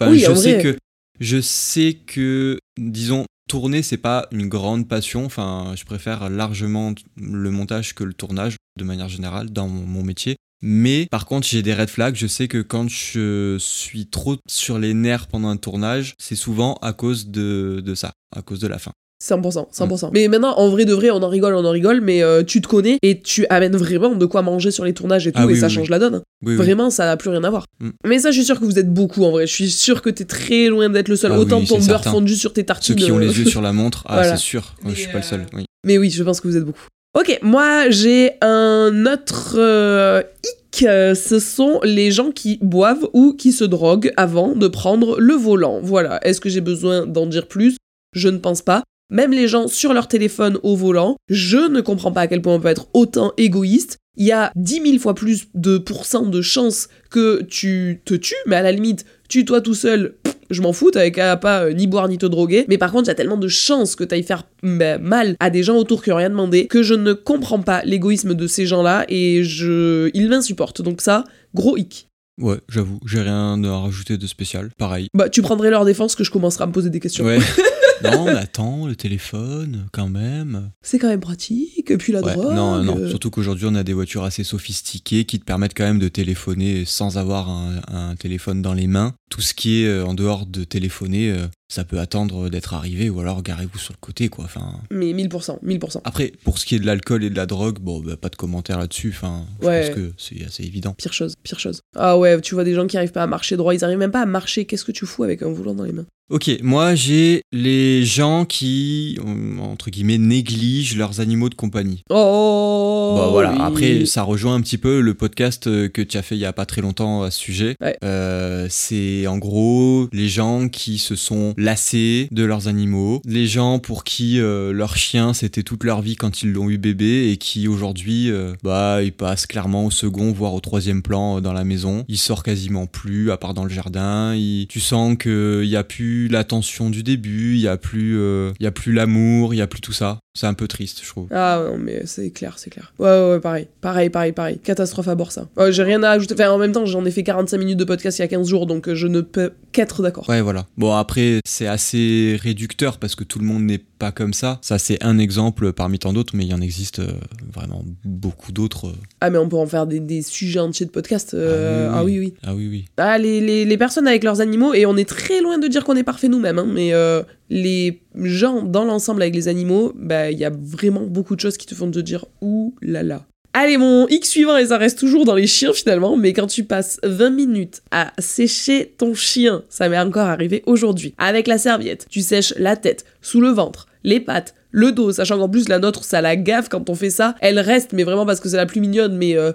[0.00, 0.62] Enfin, Oui, je en sais vrai.
[0.62, 0.76] que
[1.20, 5.24] je sais que disons tourner c'est pas une grande passion.
[5.24, 10.34] Enfin, je préfère largement le montage que le tournage de manière générale dans mon, métier.
[10.60, 12.16] Mais par contre, j'ai des red flags.
[12.16, 16.74] Je sais que quand je suis trop sur les nerfs pendant un tournage, c'est souvent
[16.82, 18.90] à cause de, de ça, à cause de la fin.
[19.22, 20.10] 100%, 100%.
[20.12, 22.60] Mais maintenant, en vrai de vrai, on en rigole, on en rigole, mais euh, tu
[22.60, 25.44] te connais et tu amènes vraiment de quoi manger sur les tournages et tout, Ah
[25.44, 25.90] et oui, ça oui, change oui.
[25.92, 26.22] la donne.
[26.42, 27.64] Vraiment, ça n'a plus rien à voir.
[27.80, 27.90] Mm.
[28.06, 29.46] Mais ça, je suis sûr que vous êtes beaucoup en vrai.
[29.46, 31.32] Je suis sûr que t'es très loin d'être le seul.
[31.32, 32.96] Ah Autant ton beurre fondu sur tes Ceux tartines.
[32.96, 34.36] qui ont euh, les yeux sur la montre, ah Voilà.
[34.36, 35.40] c'est sûr, je suis pas le seul.
[35.40, 35.64] euh, Oui.
[35.86, 36.86] Mais oui, je pense que vous êtes beaucoup.
[37.18, 40.84] Ok, moi j'ai un autre euh, hic.
[40.86, 45.34] Euh, Ce sont les gens qui boivent ou qui se droguent avant de prendre le
[45.34, 45.78] volant.
[45.82, 46.18] Voilà.
[46.26, 47.76] Est-ce que j'ai besoin d'en dire plus?
[48.16, 48.82] Je ne pense pas.
[49.10, 52.54] Même les gens sur leur téléphone au volant, je ne comprends pas à quel point
[52.54, 53.98] on peut être autant égoïste.
[54.16, 58.34] Il y a 10 000 fois plus de pourcents de chances que tu te tues,
[58.46, 61.72] mais à la limite, tue-toi tout seul, pff, je m'en fous, t'avais qu'à pas euh,
[61.72, 62.64] ni boire ni te droguer.
[62.68, 65.50] Mais par contre, il y a tellement de chances que t'ailles faire bah, mal à
[65.50, 68.66] des gens autour qui ont rien demandé que je ne comprends pas l'égoïsme de ces
[68.66, 70.10] gens-là et je...
[70.14, 70.82] ils m'insupportent.
[70.82, 72.08] Donc ça, gros hic.
[72.40, 74.70] Ouais, j'avoue, j'ai rien à rajouter de spécial.
[74.78, 75.08] Pareil.
[75.14, 77.24] Bah, tu prendrais leur défense que je commencerai à me poser des questions.
[77.24, 77.38] Ouais.
[78.02, 80.70] non, mais attends, le téléphone, quand même.
[80.82, 81.90] C'est quand même pratique.
[81.90, 82.54] Et puis la Ouais, drogue.
[82.54, 82.98] non, non.
[82.98, 86.08] euh, Surtout qu'aujourd'hui, on a des voitures assez sophistiquées qui te permettent quand même de
[86.08, 89.14] téléphoner sans avoir un, un téléphone dans les mains.
[89.30, 93.10] Tout ce qui est euh, en dehors de téléphoner, euh, ça peut attendre d'être arrivé
[93.10, 94.44] ou alors garez-vous sur le côté, quoi.
[94.44, 94.80] Enfin.
[94.90, 96.00] Mais 1000%, 1000%.
[96.04, 98.36] Après, pour ce qui est de l'alcool et de la drogue, bon, bah, pas de
[98.36, 99.12] commentaire là-dessus.
[99.14, 100.94] Enfin, je pense que c'est assez évident.
[100.94, 101.80] Pire chose, pire chose.
[101.96, 104.10] Ah ouais, tu vois des gens qui arrivent pas à marcher droit, ils arrivent même
[104.12, 104.64] pas à marcher.
[104.66, 106.06] Qu'est-ce que tu fous avec un volant dans les mains?
[106.30, 112.02] Ok, moi j'ai les gens qui, euh, entre guillemets, négligent leurs animaux de compagnie.
[112.08, 113.58] Oh Bah voilà, oui.
[113.60, 116.46] après ça rejoint un petit peu le podcast euh, que tu as fait il y
[116.46, 117.76] a pas très longtemps à ce sujet.
[117.82, 117.98] Ouais.
[118.02, 123.78] Euh, c'est en gros les gens qui se sont lassés de leurs animaux, les gens
[123.78, 127.36] pour qui euh, leur chien c'était toute leur vie quand ils l'ont eu bébé et
[127.36, 131.64] qui aujourd'hui euh, bah ils passent clairement au second voire au troisième plan dans la
[131.64, 132.06] maison.
[132.08, 134.34] Ils sortent quasiment plus à part dans le jardin.
[134.34, 138.18] Ils- tu sens que il y a plus l'attention du début, il y a plus
[138.18, 140.20] euh, il y a plus l'amour, il y a plus tout ça.
[140.36, 141.28] C'est un peu triste je trouve.
[141.30, 142.92] Ah non, mais c'est clair, c'est clair.
[142.98, 143.68] Ouais, ouais, ouais, pareil.
[143.80, 144.58] Pareil, pareil, pareil.
[144.58, 145.48] Catastrophe à bord, ça.
[145.56, 146.34] Ouais, j'ai rien à ajouter.
[146.34, 148.48] Enfin, en même temps, j'en ai fait 45 minutes de podcast il y a 15
[148.48, 150.28] jours, donc euh, je ne peux qu'être d'accord.
[150.28, 150.66] Ouais, voilà.
[150.76, 154.58] Bon, après, c'est assez réducteur parce que tout le monde n'est pas comme ça.
[154.60, 157.12] Ça, c'est un exemple parmi tant d'autres, mais il y en existe euh,
[157.52, 158.88] vraiment beaucoup d'autres.
[158.88, 158.92] euh.
[159.20, 161.34] Ah, mais on peut en faire des, des sujets entiers de podcast.
[161.34, 162.34] euh, Ah ah oui, oui, oui.
[162.42, 162.84] Ah oui, oui.
[162.96, 165.84] Ah, les, les, les personnes avec leurs animaux, et on est très loin de dire
[165.84, 170.30] qu'on est parfait nous-mêmes, hein, mais euh, les gens dans l'ensemble avec les animaux, bah,
[170.30, 173.26] il y a vraiment beaucoup de choses qui te font te dire ouh là là.
[173.56, 176.64] Allez, mon X suivant, et ça reste toujours dans les chiens finalement, mais quand tu
[176.64, 182.06] passes 20 minutes à sécher ton chien, ça m'est encore arrivé aujourd'hui, avec la serviette,
[182.10, 185.78] tu sèches la tête, sous le ventre, les pattes, le dos, sachant qu'en plus la
[185.78, 188.56] nôtre, ça la gaffe quand on fait ça, elle reste, mais vraiment parce que c'est
[188.56, 189.52] la plus mignonne, mais euh,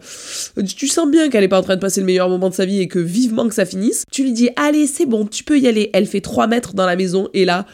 [0.77, 2.65] tu sens bien qu'elle est pas en train de passer le meilleur moment de sa
[2.65, 4.05] vie et que vivement que ça finisse.
[4.13, 5.89] Tu lui dis, allez, c'est bon, tu peux y aller.
[5.91, 7.65] Elle fait 3 mètres dans la maison et là,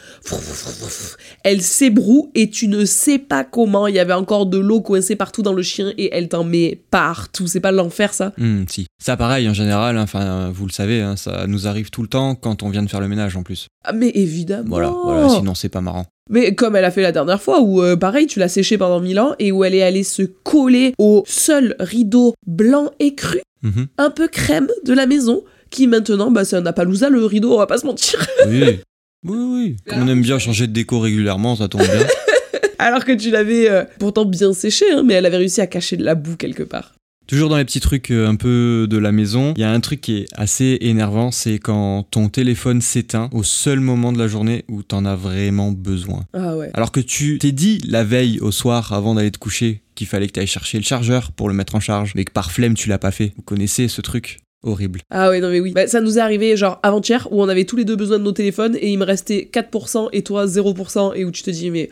[1.44, 3.86] elle s'ébroue et tu ne sais pas comment.
[3.86, 6.80] Il y avait encore de l'eau coincée partout dans le chien et elle t'en met
[6.90, 7.46] partout.
[7.46, 8.32] C'est pas l'enfer ça?
[8.38, 8.86] Hmm, si.
[9.00, 12.08] Ça, pareil, en général, hein, enfin, vous le savez, hein, ça nous arrive tout le
[12.08, 13.68] temps quand on vient de faire le ménage en plus.
[13.84, 14.68] Ah, Mais évidemment.
[14.68, 16.06] Voilà, voilà, sinon c'est pas marrant.
[16.30, 19.00] Mais comme elle a fait la dernière fois, où euh, pareil, tu l'as séché pendant
[19.00, 23.40] mille ans et où elle est allée se coller au seul rideau blanc et cru,
[23.62, 23.86] Mhm.
[23.98, 27.58] un peu crème de la maison, qui maintenant, bah, c'est un Appaloosa le rideau, on
[27.58, 28.24] va pas se mentir.
[28.48, 28.78] Oui, oui.
[29.24, 29.76] Oui, oui.
[29.88, 32.06] Comme on aime bien changer de déco régulièrement, ça tombe bien.
[32.78, 35.96] Alors que tu l'avais euh, pourtant bien séché, hein, mais elle avait réussi à cacher
[35.96, 36.94] de la boue quelque part.
[37.26, 39.80] Toujours dans les petits trucs euh, un peu de la maison, il y a un
[39.80, 44.28] truc qui est assez énervant, c'est quand ton téléphone s'éteint au seul moment de la
[44.28, 46.24] journée où t'en as vraiment besoin.
[46.32, 46.70] Ah ouais.
[46.74, 50.28] Alors que tu t'es dit la veille au soir avant d'aller te coucher qu'il fallait
[50.28, 52.74] que tu ailles chercher le chargeur pour le mettre en charge, mais que par flemme
[52.74, 53.32] tu l'as pas fait.
[53.36, 54.38] Vous connaissez ce truc?
[54.62, 55.00] Horrible.
[55.10, 55.72] Ah ouais, non mais oui.
[55.72, 58.24] Bah, ça nous est arrivé genre avant-hier où on avait tous les deux besoin de
[58.24, 61.70] nos téléphones et il me restait 4% et toi 0% et où tu te dis
[61.70, 61.88] mais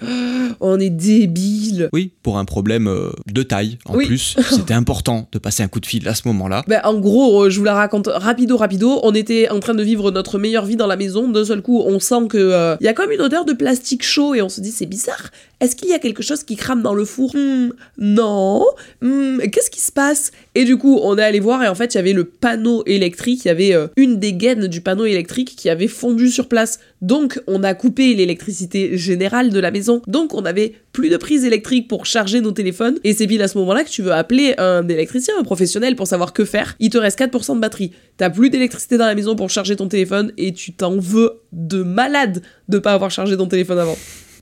[0.60, 1.88] on est débile.
[1.92, 4.06] Oui, pour un problème euh, de taille en Oui.
[4.06, 6.64] plus, c'était important de passer un coup de fil à ce moment-là.
[6.66, 9.82] Bah, en gros, euh, je vous la raconte rapido rapido, on était en train de
[9.82, 12.88] vivre notre meilleure vie dans la maison, d'un seul coup on sent que euh, y
[12.88, 15.30] a comme une odeur de plastique chaud et on se dit c'est bizarre.
[15.64, 17.34] Est-ce qu'il y a quelque chose qui crame dans le four?
[17.34, 18.66] Hmm, Non.
[19.00, 20.30] Hmm, Qu'est-ce qui se passe?
[20.54, 22.82] Et du coup, on est allé voir et en fait, il y avait le panneau
[22.84, 26.48] électrique, il y avait euh, une des gaines du panneau électrique qui avait fondu sur
[26.48, 26.80] place.
[27.00, 30.02] Donc, on a coupé l'électricité générale de la maison.
[30.06, 32.98] Donc, on avait plus de prise électrique pour charger nos téléphones.
[33.02, 36.06] Et c'est pile à ce moment-là que tu veux appeler un électricien, un professionnel pour
[36.06, 36.76] savoir que faire.
[36.78, 37.92] Il te reste 4% de batterie.
[38.18, 41.82] T'as plus d'électricité dans la maison pour charger ton téléphone et tu t'en veux de
[41.82, 43.96] malade de pas avoir chargé ton téléphone avant.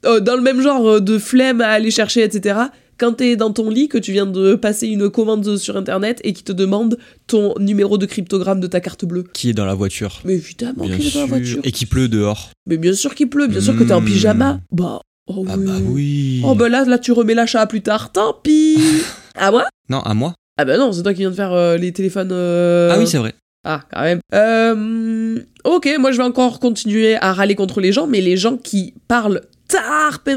[0.04, 2.56] Euh, dans le même genre euh, de flemme à aller chercher, etc.
[2.98, 6.32] Quand t'es dans ton lit, que tu viens de passer une commande sur internet et
[6.32, 9.24] qui te demande ton numéro de cryptogramme de ta carte bleue.
[9.32, 11.60] Qui est dans la voiture Mais évidemment qu'il est dans la voiture.
[11.64, 12.50] Et qui pleut dehors.
[12.66, 14.04] Mais bien sûr qu'il pleut, bien sûr que t'es en Mmh.
[14.04, 14.60] pyjama.
[14.70, 15.64] Bah, oh Ah oui.
[15.66, 16.42] bah oui.
[16.44, 18.76] Oh bah là, là tu remets l'achat à plus tard, tant pis.
[19.36, 19.64] à moi?
[19.88, 22.30] Non, à moi Ah bah non, c'est toi qui viens de faire euh, les téléphones.
[22.32, 23.34] euh, Ah oui, c'est vrai.
[23.64, 24.18] Ah, quand même.
[24.34, 28.56] Euh, ok, moi je vais encore continuer à râler contre les gens, mais les gens
[28.56, 29.40] qui parlent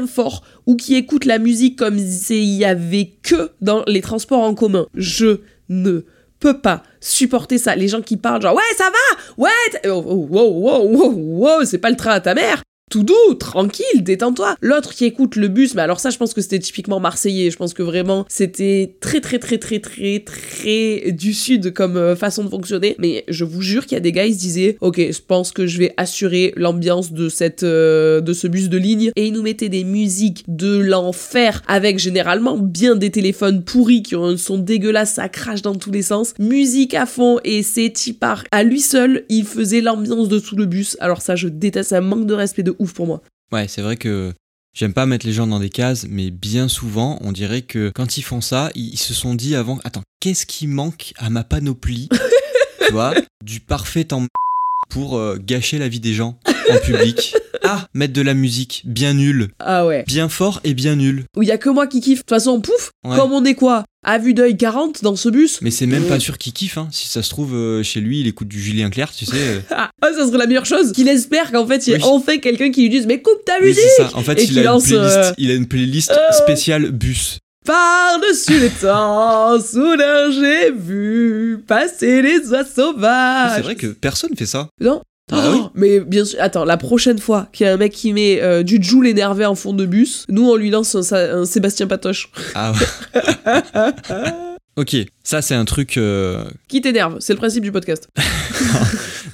[0.06, 4.54] fort, ou qui écoutent la musique comme s'il y avait que dans les transports en
[4.54, 6.00] commun, je ne
[6.38, 7.76] peux pas supporter ça.
[7.76, 9.50] Les gens qui parlent genre ouais ça va, ouais,
[9.86, 12.62] oh, oh, wow, wow, wow, wow, c'est pas le train à ta mère.
[12.88, 14.54] Tout doux, tranquille, détends-toi.
[14.60, 17.50] L'autre qui écoute le bus, mais alors ça, je pense que c'était typiquement marseillais.
[17.50, 22.14] Je pense que vraiment, c'était très, très, très, très, très, très du sud comme euh,
[22.14, 22.94] façon de fonctionner.
[23.00, 25.50] Mais je vous jure qu'il y a des gars, ils se disaient, ok, je pense
[25.50, 29.10] que je vais assurer l'ambiance de cette, euh, de ce bus de ligne.
[29.16, 34.14] Et ils nous mettaient des musiques de l'enfer avec généralement bien des téléphones pourris qui
[34.14, 36.34] ont un son dégueulasse, ça crache dans tous les sens.
[36.38, 40.66] Musique à fond et c'est Tipar à lui seul, il faisait l'ambiance de tout le
[40.66, 40.96] bus.
[41.00, 43.22] Alors ça, je déteste, ça manque de respect de ouf pour moi.
[43.52, 44.32] Ouais, c'est vrai que
[44.74, 48.18] j'aime pas mettre les gens dans des cases, mais bien souvent, on dirait que quand
[48.18, 52.08] ils font ça, ils se sont dit avant, attends, qu'est-ce qui manque à ma panoplie
[52.86, 54.26] Tu vois, du parfait temps
[54.90, 56.38] pour euh, gâcher la vie des gens
[56.70, 57.36] en public?
[57.68, 60.04] Ah, mettre de la musique bien nulle, Ah ouais.
[60.06, 61.24] bien fort et bien nul.
[61.36, 62.18] Où il y a que moi qui kiffe.
[62.18, 63.16] De toute façon, pouf, Ouais.
[63.16, 66.20] comme on est quoi À vue d'œil 40 dans ce bus Mais c'est même pas
[66.20, 66.88] sûr qu'il kiffe, hein.
[66.92, 69.36] Si ça se trouve, euh, chez lui, il écoute du Julien Clerc, tu sais.
[69.36, 69.60] euh.
[69.70, 70.92] Ah, ça serait la meilleure chose.
[70.92, 72.02] Qu'il espère qu'en fait, il y ait Oui.
[72.04, 74.10] enfin quelqu'un qui lui dise Mais coupe ta musique ça.
[74.14, 76.90] En fait, Et il a, une lance, playlist, euh, il a une playlist euh, spéciale
[76.92, 77.38] bus.
[77.64, 83.52] Par-dessus les temps, soudain j'ai vu passer les oies sauvages.
[83.56, 84.68] c'est vrai que personne fait ça.
[84.80, 87.92] Non Ah Oh, Mais bien sûr, attends, la prochaine fois qu'il y a un mec
[87.92, 91.44] qui met euh, du Joule énervé en fond de bus, nous on lui lance un,
[91.44, 92.30] Sébastien Patoche.
[92.54, 93.62] Ah ouais.
[94.76, 95.96] ok, ça c'est un truc.
[95.96, 98.08] euh, Qui t'énerve C'est le principe du podcast.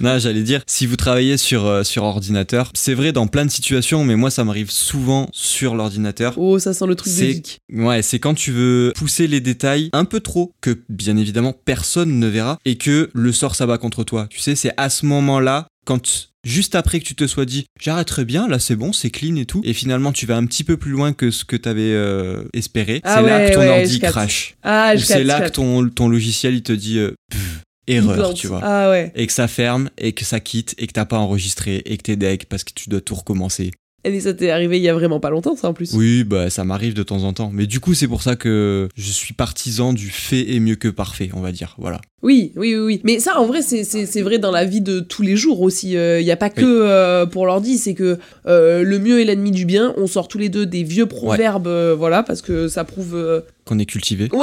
[0.00, 3.50] Non, j'allais dire, si vous travaillez sur, euh, sur ordinateur, c'est vrai dans plein de
[3.50, 6.35] situations, mais moi ça m'arrive souvent sur l'ordinateur.
[6.38, 7.59] Oh, ça sent le truc de geek.
[7.72, 12.18] ouais, c'est quand tu veux pousser les détails un peu trop, que bien évidemment personne
[12.18, 14.26] ne verra, et que le sort s'abat contre toi.
[14.28, 18.25] Tu sais, c'est à ce moment-là, quand juste après que tu te sois dit j'arrêterai
[18.25, 20.77] bien, là c'est bon, c'est clean et tout, et finalement tu vas un petit peu
[20.77, 24.01] plus loin que ce que t'avais euh, espéré, Ah c'est là que ton ouais, ordi
[24.01, 24.57] crash.
[24.62, 28.47] Ah, Ou c'est là que ton, ton logiciel il te dit euh, pff, erreur, tu
[28.47, 28.61] vois.
[28.62, 29.12] Ah ouais.
[29.14, 32.03] Et que ça ferme, et que ça quitte, et que t'as pas enregistré, et que
[32.03, 33.71] t'es deg parce que tu dois tout recommencer.
[34.05, 35.93] Et ça t'est arrivé il y a vraiment pas longtemps, ça en plus.
[35.95, 37.51] Oui, bah ça m'arrive de temps en temps.
[37.53, 40.88] Mais du coup, c'est pour ça que je suis partisan du fait est mieux que
[40.88, 41.77] parfait, on va dire.
[41.79, 42.01] Voilà.
[42.23, 43.01] Oui, oui, oui, oui.
[43.05, 45.93] Mais ça, en vrai, c'est- vrai dans la vie de tous les jours aussi.
[45.93, 46.67] Il n'y a pas que Oui.
[46.88, 49.95] euh, pour l'ordi, c'est que euh, le mieux est l'ennemi du bien.
[49.97, 53.15] On sort tous les deux des vieux proverbes, euh, voilà, parce que ça prouve...
[53.15, 54.29] euh, Qu'on est cultivé.
[54.33, 54.43] ou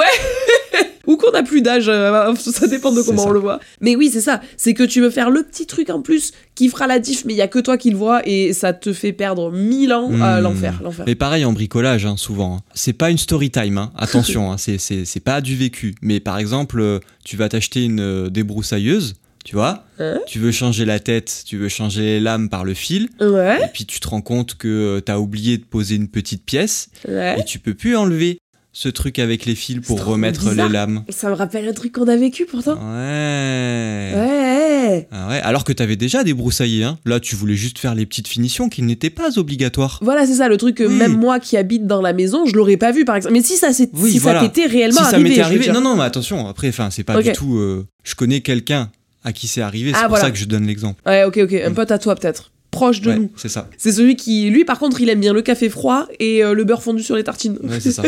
[1.30, 3.60] qu'on a plus d'âge, euh, ça dépend de comment on le voit.
[3.82, 4.42] Mais oui, c'est ça.
[4.58, 7.34] C'est que tu veux faire le petit truc en plus qui fera la diff, mais
[7.34, 10.10] il y a que toi qui le vois et ça te fait perdre mille ans
[10.22, 10.44] à Hmm.
[10.44, 10.82] l'enfer.
[11.06, 12.58] Mais pareil en bricolage, hein, souvent.
[12.58, 12.62] hein.
[12.74, 13.92] C'est pas une story time, hein.
[13.98, 15.96] attention, hein, c'est- pas du vécu.
[16.02, 19.16] Mais par exemple, euh, tu vas t'acheter une euh, débroussailleuse,
[19.46, 22.74] tu vois, Hein tu veux changer la tête, tu veux changer les lames par le
[22.74, 26.08] fil, Ouais, et puis tu te rends compte que euh, t'as oublié de poser une
[26.08, 27.40] petite pièce, ouais.
[27.40, 28.40] et tu peux plus enlever
[28.82, 30.68] ce truc avec les fils pour remettre bizarre.
[30.68, 31.04] les lames.
[31.10, 32.76] Ça me rappelle un truc qu'on a vécu pourtant.
[32.76, 34.14] Ouais.
[34.16, 35.08] Ouais.
[35.12, 36.98] Ah ouais, alors que t'avais déjà débroussaillé, hein.
[37.06, 40.00] Là, tu voulais juste faire les petites finitions qui n'étaient pas obligatoires.
[40.02, 40.94] Voilà, c'est ça le truc que Oui.
[40.96, 43.34] même moi qui habite dans la maison, je l'aurais pas vu par exemple.
[43.34, 44.50] Mais si ça s'est- Oui, si voilà.
[44.70, 47.58] réellement si ça arrivé, arrivé, non, non, mais attention, après, enfin, c'est pas du tout.
[47.58, 48.92] euh, je connais quelqu'un
[49.26, 50.24] à qui c'est arrivé, c'est Ah, pour voilà.
[50.26, 51.02] ça que je donne l'exemple.
[51.06, 51.74] Ouais, OK, OK, un Mm.
[51.74, 52.52] pote à toi peut-être.
[52.72, 53.32] Proche de Ouais, nous.
[53.36, 53.70] c'est ça.
[53.78, 56.64] C'est celui qui lui par contre, il aime bien le café froid et euh, le
[56.64, 57.58] beurre fondu sur les tartines.
[57.64, 58.04] Ouais, c'est ça.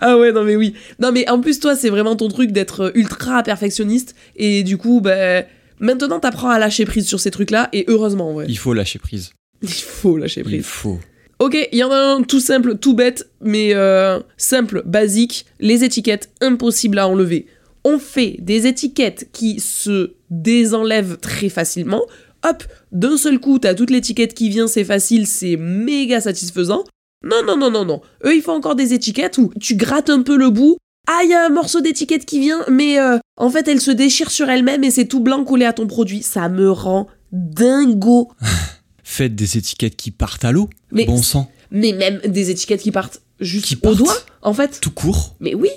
[0.00, 0.74] Ah ouais, non mais oui.
[0.98, 4.76] Non mais en plus toi, c'est vraiment ton truc d'être euh, ultra perfectionniste et du
[4.78, 5.44] coup ben
[5.78, 8.46] maintenant t'apprends à lâcher prise sur ces trucs-là et heureusement en vrai.
[8.48, 9.32] Il faut lâcher prise.
[9.62, 10.64] Il faut lâcher Il prise.
[10.64, 10.98] faut.
[11.38, 15.46] Ok, il y en a un tout simple, tout bête, mais euh, simple, basique.
[15.58, 17.46] Les étiquettes, impossible à enlever.
[17.82, 22.02] On fait des étiquettes qui se désenlèvent très facilement.
[22.48, 26.84] Hop, d'un seul coup, t'as toute l'étiquette qui vient, c'est facile, c'est méga satisfaisant.
[27.22, 28.00] Non, non, non, non, non.
[28.24, 30.76] Eux, ils font encore des étiquettes où tu grattes un peu le bout.
[31.06, 33.90] Ah, il y a un morceau d'étiquette qui vient, mais euh, en fait, elle se
[33.90, 36.22] déchire sur elle-même et c'est tout blanc collé à ton produit.
[36.22, 38.30] Ça me rend dingo.
[39.04, 40.70] Faites des étiquettes qui partent à l'eau.
[40.92, 41.50] Bon sang.
[41.70, 43.96] mais même des étiquettes qui partent juste Qui au partent.
[43.96, 44.78] doigt, en fait.
[44.80, 45.34] Tout court.
[45.40, 45.68] Mais oui,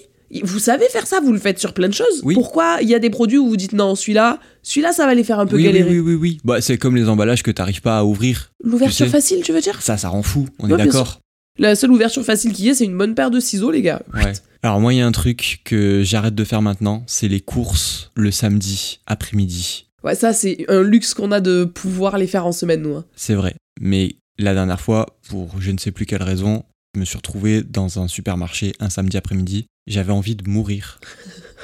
[0.44, 2.22] vous savez faire ça, vous le faites sur plein de choses.
[2.24, 2.34] Oui.
[2.34, 5.24] Pourquoi il y a des produits où vous dites non, celui-là, celui-là, ça va les
[5.24, 5.90] faire un peu Oui, oui, galérer.
[5.92, 6.38] oui, oui, oui.
[6.44, 8.52] Bah, c'est comme les emballages que t'arrives pas à ouvrir.
[8.64, 9.18] L'ouverture Tu sais.
[9.18, 9.82] facile, tu veux dire?
[9.82, 10.48] Ça, ça rend fou.
[10.60, 11.20] On Ouais, est d'accord.
[11.60, 14.02] La seule ouverture facile qu'il y ait, c'est une bonne paire de ciseaux, les gars.
[14.16, 14.34] Ouais.
[14.64, 18.10] Alors moi, il y a un truc que j'arrête de faire maintenant, c'est les courses
[18.16, 19.88] le samedi après-midi.
[20.04, 22.96] Ouais, ça, c'est un luxe qu'on a de pouvoir les faire en semaine, nous.
[22.96, 23.06] hein.
[23.16, 23.54] C'est vrai.
[23.80, 26.64] Mais la dernière fois, pour je ne sais plus quelle raison,
[26.96, 29.66] je me suis retrouvé dans un supermarché un samedi après-midi.
[29.88, 31.00] J'avais envie de mourir.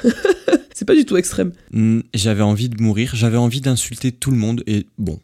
[0.73, 1.51] C'est pas du tout extrême.
[1.71, 3.11] Hmm, J'avais envie de mourir.
[3.15, 4.63] J'avais envie d'insulter tout le monde.
[4.65, 5.19] Et bon,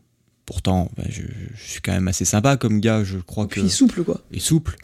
[0.45, 1.21] pourtant, bah, je,
[1.55, 3.03] je suis quand même assez sympa comme gars.
[3.03, 4.21] Je crois que Puis souple, quoi.
[4.31, 4.75] et souple.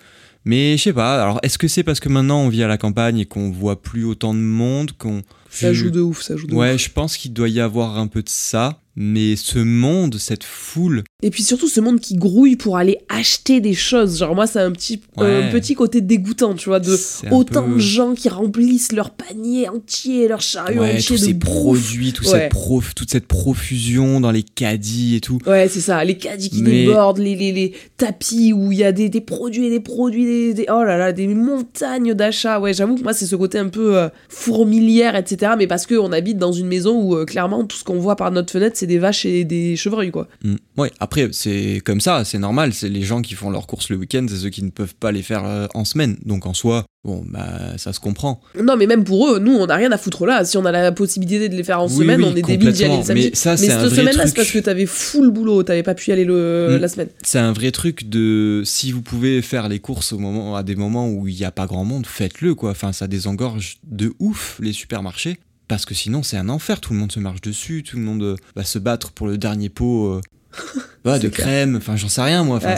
[0.43, 1.21] Mais je sais pas.
[1.21, 3.79] Alors, est-ce que c'est parce que maintenant on vit à la campagne et qu'on voit
[3.81, 6.81] plus autant de monde qu'on Ça joue de ouf, ça joue de Ouais, ouf.
[6.81, 8.81] je pense qu'il doit y avoir un peu de ça.
[8.97, 13.61] Mais ce monde, cette foule, Et puis surtout, ce monde qui grouille pour aller acheter
[13.61, 14.17] des choses.
[14.19, 15.43] Genre, moi, c'est un petit, Ouais.
[15.45, 16.97] un petit côté dégoûtant, tu vois, de
[17.31, 21.25] autant peu- de gens qui remplissent leur panier entier, leur chariot Ouais, entier tous de
[21.27, 22.31] ces produits, toute, Ouais.
[22.39, 25.37] cette prof, toute cette profusion dans les caddies et tout.
[25.45, 28.83] Ouais, c'est ça, les caddies qui Mais- débordent, les, les, les tapis où il y
[28.83, 32.59] a des, des produits et des produits, des, des- oh là là, des montagnes d'achats.
[32.59, 35.31] Ouais, j'avoue que moi, c'est ce côté un peu euh, fourmilière, etc.
[35.31, 35.51] etc.
[35.57, 38.31] Mais parce qu'on habite dans une maison où euh, clairement tout ce qu'on voit par
[38.31, 40.27] notre fenêtre, c'est des vaches et des chevreuils, quoi.
[40.43, 40.55] Mm.
[40.77, 42.73] Ouais, après, c'est comme ça, c'est normal.
[42.73, 45.11] C'est les gens qui font leurs courses le week-end, c'est ceux qui ne peuvent pas
[45.11, 46.17] les faire euh, en semaine.
[46.25, 48.41] Donc en soi, bon, bah ça se comprend.
[48.61, 50.43] Non, mais même pour eux, nous, on n'a rien à foutre là.
[50.45, 52.71] Si on a la possibilité de les faire en Oui, semaine, oui, on est débiles
[52.71, 53.29] d'y aller le samedi.
[53.29, 54.35] Mais ça, c'est un cette vrai semaine-là, c'est truc.
[54.37, 56.81] parce que t'avais full boulot, t'avais pas pu y aller le, Mm.
[56.81, 57.09] la semaine.
[57.23, 60.75] C'est un vrai truc de si vous pouvez faire les courses au moment, à des
[60.75, 62.71] moments où il n'y a pas grand monde, faites-le quoi.
[62.71, 65.37] Enfin, ça désengorge de ouf les supermarchés.
[65.71, 66.81] Parce que sinon, c'est un enfer.
[66.81, 69.37] Tout le monde se marche dessus, tout le monde euh, va se battre pour le
[69.37, 70.21] dernier pot euh,
[71.17, 71.31] de clair.
[71.31, 71.75] crème.
[71.77, 72.57] Enfin, j'en sais rien moi.
[72.57, 72.75] Enfin,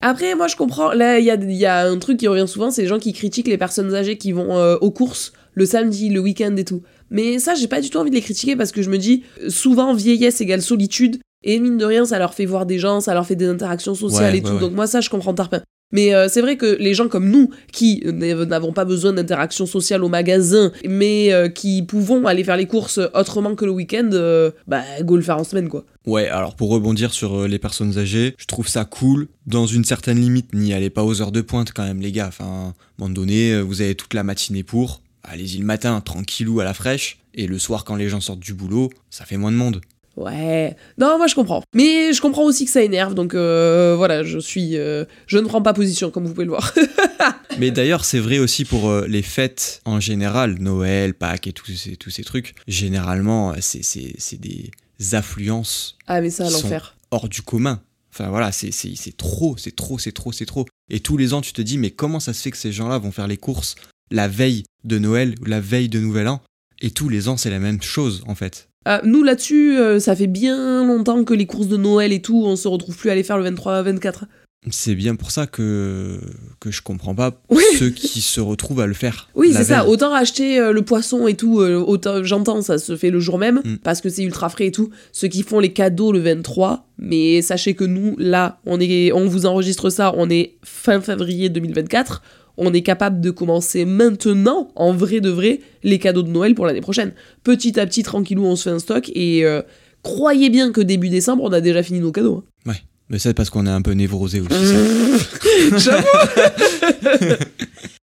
[0.00, 0.92] Après, moi, je comprends.
[0.92, 3.00] Là, il y a, il y a un truc qui revient souvent, c'est les gens
[3.00, 6.64] qui critiquent les personnes âgées qui vont euh, aux courses le samedi, le week-end et
[6.64, 6.82] tout.
[7.10, 9.24] Mais ça, j'ai pas du tout envie de les critiquer parce que je me dis,
[9.48, 11.18] souvent, vieillesse égale solitude.
[11.42, 13.96] Et mine de rien, ça leur fait voir des gens, ça leur fait des interactions
[13.96, 14.54] sociales Ouais, et ouais, tout.
[14.54, 14.60] ouais.
[14.60, 15.62] Donc moi, ça, je comprends tarpin.
[15.92, 20.02] Mais euh, c'est vrai que les gens comme nous, qui n'avons pas besoin d'interaction sociale
[20.02, 24.50] au magasin, mais euh, qui pouvons aller faire les courses autrement que le week-end, euh,
[24.66, 25.84] bah, go le faire en semaine, quoi.
[26.06, 30.20] Ouais, alors pour rebondir sur les personnes âgées, je trouve ça cool, dans une certaine
[30.20, 30.52] limite.
[30.52, 32.26] N'y allez pas aux heures de pointe quand même, les gars.
[32.28, 35.00] Enfin, à un moment donné, vous avez toute la matinée pour.
[35.22, 37.18] Allez-y le matin, tranquillou à la fraîche.
[37.34, 39.80] Et le soir, quand les gens sortent du boulot, ça fait moins de monde.
[40.16, 40.76] Ouais.
[40.98, 41.62] Non, moi je comprends.
[41.74, 44.76] Mais je comprends aussi que ça énerve, donc euh, voilà, je suis.
[44.76, 46.72] euh, je ne prends pas position, comme vous pouvez le voir.
[47.58, 51.72] Mais d'ailleurs, c'est vrai aussi pour euh, les fêtes en général, Noël, Pâques et tous
[51.72, 52.54] ces, tous ces trucs.
[52.68, 54.70] Généralement, c'est- c'est c'est des
[55.12, 56.96] affluences ah, mais ça, sont- l'enfer.
[57.10, 57.80] hors du commun.
[58.12, 60.66] Enfin voilà, c'est c'est- c'est trop, c'est trop, c'est trop, c'est trop.
[60.90, 62.98] Et tous les ans, tu te dis, mais comment ça se fait que ces gens-là
[62.98, 63.74] vont faire les courses
[64.10, 66.40] la veille de Noël ou la veille de Nouvel An?
[66.82, 68.68] Et tous les ans, c'est la même chose, en fait.
[68.84, 72.42] Ah, nous là-dessus, euh, ça fait bien longtemps que les courses de Noël et tout,
[72.44, 74.24] on se retrouve plus à les faire le 23-24.
[74.70, 76.18] C'est bien pour ça que,
[76.58, 77.62] que je comprends pas Oui.
[77.78, 79.28] ceux qui se retrouvent à le faire.
[79.34, 79.86] Oui, c'est ça.
[79.86, 83.36] Autant acheter euh, le poisson et tout, euh, autant j'entends, ça se fait le jour
[83.38, 83.76] même Mm.
[83.82, 84.88] parce que c'est ultra frais et tout.
[85.12, 89.26] Ceux qui font les cadeaux le 23, mais sachez que nous, là, on est, on
[89.28, 92.22] vous enregistre ça, on est fin février 2024.
[92.56, 96.66] On est capable de commencer maintenant, en vrai de vrai, les cadeaux de Noël pour
[96.66, 97.12] l'année prochaine.
[97.42, 99.62] Petit à petit, tranquillou, on se fait un stock et euh,
[100.02, 102.44] croyez bien que début décembre, on a déjà fini nos cadeaux.
[102.66, 102.72] hein.
[103.10, 104.50] Mais c'est parce qu'on est un peu névrosé aussi.
[105.76, 106.06] J'avoue.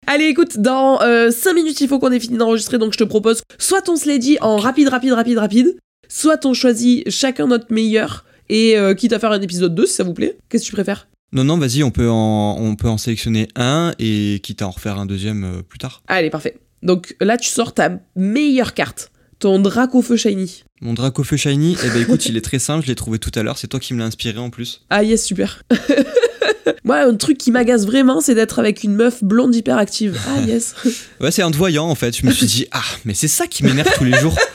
[0.07, 3.43] Allez, écoute, dans 5 minutes, il faut qu'on ait fini d'enregistrer, donc je te propose
[3.59, 5.77] soit on se l'est dit en rapide, rapide, rapide, rapide,
[6.09, 9.95] soit on choisit chacun notre meilleur, et euh, quitte à faire un épisode 2, si
[9.95, 10.37] ça vous plaît.
[10.49, 11.07] Qu'est-ce que tu préfères?
[11.33, 14.71] Non, non, vas-y, on, peut en- on peut en sélectionner un et quitte à en
[14.71, 16.03] refaire un deuxième euh, plus tard.
[16.09, 16.57] Allez, parfait.
[16.83, 20.65] Donc là, tu sors ta meilleure carte, ton Draco Feu Shiny.
[20.81, 23.31] Mon Draco Feu Shiny, eh ben écoute, il est très simple, je l'ai trouvé tout
[23.35, 24.83] à l'heure, c'est toi qui me l'as inspiré en plus.
[24.91, 25.63] Ah yes, super.
[26.85, 30.19] Moi, un truc qui m'agace vraiment, c'est d'être avec une meuf blonde hyperactive.
[30.27, 30.75] Ah yes.
[31.21, 33.47] Ouais, c'est en te voyant en fait, je me suis dit, ah, mais c'est ça
[33.47, 34.37] qui m'énerve tous les jours.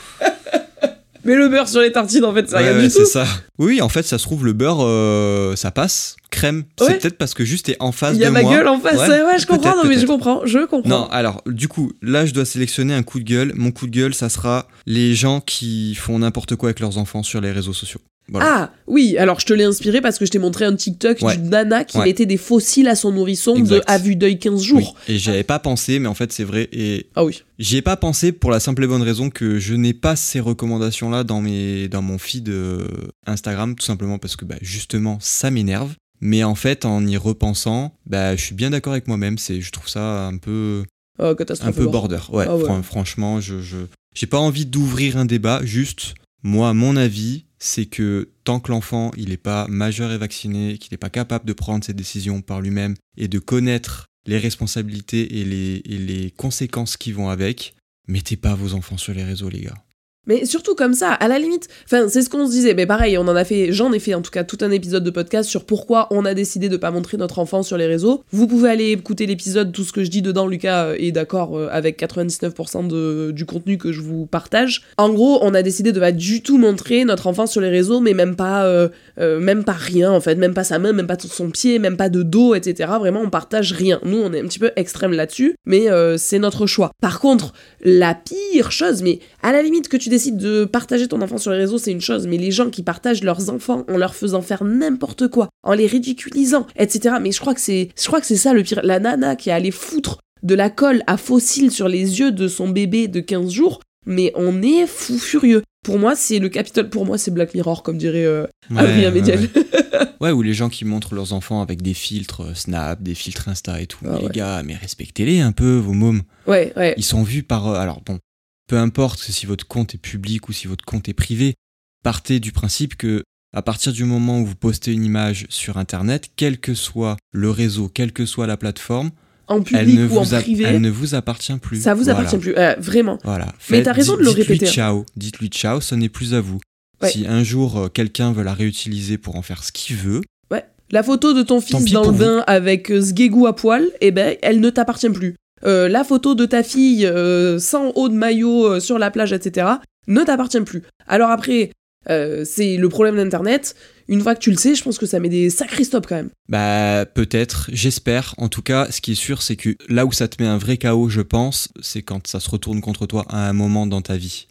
[1.26, 3.06] Mais le beurre sur les tartines, en fait, ça Ouais, rien ouais, du c'est tout.
[3.06, 3.26] ça.
[3.58, 6.16] Oui, en fait, ça se trouve, le beurre, euh, ça passe.
[6.30, 6.86] Crème, Ouais.
[6.88, 8.52] c'est peut-être parce que juste t'es en face Il y a de ma moi.
[8.54, 8.96] gueule en face.
[9.08, 9.76] Ouais, je comprends.
[9.76, 10.42] Non, mais je comprends.
[10.46, 10.88] Je comprends.
[10.88, 13.52] Non, alors, du coup, là, je dois sélectionner un coup de gueule.
[13.54, 17.22] Mon coup de gueule, ça sera les gens qui font n'importe quoi avec leurs enfants
[17.22, 18.00] sur les réseaux sociaux.
[18.28, 18.46] Voilà.
[18.50, 21.36] Ah oui, alors je te l'ai inspiré parce que je t'ai montré un TikTok Ouais.
[21.36, 22.04] d'une nana qui Ouais.
[22.06, 24.66] mettait des fossiles à son nourrisson de à vue d'œil 15 Oui.
[24.66, 24.96] jours.
[25.08, 26.68] Et j'y avais pas pensé, mais en fait, c'est vrai.
[26.72, 27.42] Et Ah oui.
[27.60, 30.40] j'y ai pas pensé pour la simple et bonne raison que je n'ai pas ces
[30.40, 32.88] recommandations-là dans, mes, dans mon feed euh,
[33.26, 35.94] Instagram, tout simplement parce que bah, justement, ça m'énerve.
[36.20, 39.38] Mais en fait, en y repensant, bah, je suis bien d'accord avec moi-même.
[39.38, 40.82] C'est, je trouve ça un peu,
[41.18, 42.18] Oh, un peu border.
[42.30, 42.64] Ouais, Ah ouais.
[42.64, 43.76] fran- franchement, je, je,
[44.14, 45.60] j'ai pas envie d'ouvrir un débat.
[45.64, 50.78] Juste, moi, mon avis, c'est que tant que l'enfant, il n'est pas majeur et vacciné,
[50.78, 55.40] qu'il n'est pas capable de prendre ses décisions par lui-même et de connaître les responsabilités
[55.40, 57.74] et les, les conséquences qui vont avec,
[58.08, 59.85] mettez pas vos enfants sur les réseaux, les gars.
[60.26, 63.16] Mais surtout comme ça, à la limite, enfin c'est ce qu'on se disait, mais pareil,
[63.18, 65.48] on en a fait, j'en ai fait en tout cas tout un épisode de podcast
[65.48, 68.24] sur pourquoi on a décidé de pas montrer notre enfant sur les réseaux.
[68.32, 71.56] Vous pouvez aller écouter l'épisode, tout ce que je dis dedans, Lucas euh, est d'accord
[71.56, 74.82] euh, avec 99% de, du contenu que je vous partage.
[74.96, 78.00] En gros, on a décidé de pas du tout montrer notre enfant sur les réseaux,
[78.00, 81.06] mais même pas, euh, euh, même pas rien en fait, même pas sa main, même
[81.06, 82.90] pas son pied, même pas de dos, etc.
[82.98, 84.00] Vraiment, on partage rien.
[84.04, 86.90] Nous, on est un petit peu extrême là-dessus, mais euh, c'est notre choix.
[87.00, 87.52] Par contre,
[87.82, 91.52] la pire chose, mais à la limite que tu décides de partager ton enfant sur
[91.52, 94.42] les réseaux, c'est une chose, mais les gens qui partagent leurs enfants en leur faisant
[94.42, 97.16] faire n'importe quoi, en les ridiculisant, etc.
[97.20, 98.80] Mais je crois que c'est, je crois que c'est ça le pire.
[98.82, 102.48] La nana qui est allée foutre de la colle à fossile sur les yeux de
[102.48, 105.62] son bébé de 15 jours, mais on est fou furieux.
[105.84, 106.88] Pour moi, c'est le Capitole.
[106.90, 109.40] Pour moi, c'est Black Mirror, comme dirait euh, Adrien ouais, Médiel.
[109.40, 109.62] ouais.
[110.20, 113.48] Ouais, ou les gens qui montrent leurs enfants avec des filtres euh, Snap, des filtres
[113.48, 113.98] Insta et tout.
[114.08, 116.22] Ah les gars, mais respectez-les un peu, vos mômes.
[116.46, 116.94] ouais, ouais.
[116.96, 117.68] Ils sont vus par.
[117.68, 118.18] euh, alors bon,
[118.66, 121.54] peu importe si votre compte est public ou si votre compte est privé,
[122.02, 123.22] partez du principe que
[123.54, 127.50] à partir du moment où vous postez une image sur Internet, quel que soit le
[127.50, 129.10] réseau, quelle que soit la plateforme,
[129.48, 131.80] En public elle ne, ou en a- privé, elle ne vous appartient plus.
[131.80, 132.18] ça vous Voilà.
[132.18, 132.54] appartient plus.
[132.56, 133.18] Euh, vraiment.
[133.24, 133.46] Voilà.
[133.70, 134.68] Mais t'as raison de le dites- dites-lui répéter.
[134.68, 134.72] hein.
[134.72, 135.06] ciao.
[135.16, 136.58] Dites-lui ciao, ce n'est plus à vous.
[137.02, 137.10] Ouais.
[137.10, 140.64] Si un jour euh, quelqu'un veut la réutiliser pour en faire ce qu'il veut, Ouais.
[140.90, 142.18] La photo de ton fils dans le vous.
[142.18, 145.34] bain avec euh, ce guégou à poil, eh ben, elle ne t'appartient plus.
[145.64, 149.66] Euh, la photo de ta fille euh, sans haut de maillot sur la plage, etc.,
[150.08, 150.82] ne t'appartient plus.
[151.08, 151.70] Alors après,
[152.10, 153.74] euh, c'est le problème d'Internet.
[154.08, 156.14] Une fois que tu le sais, je pense que ça met des sacrés stops quand
[156.16, 156.30] même.
[156.48, 158.34] bah peut-être, j'espère.
[158.38, 160.58] En tout cas, ce qui est sûr, c'est que là où ça te met un
[160.58, 164.02] vrai chaos, je pense, c'est quand ça se retourne contre toi à un moment dans
[164.02, 164.46] ta vie.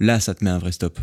[0.00, 0.98] Là, ça te met un vrai stop.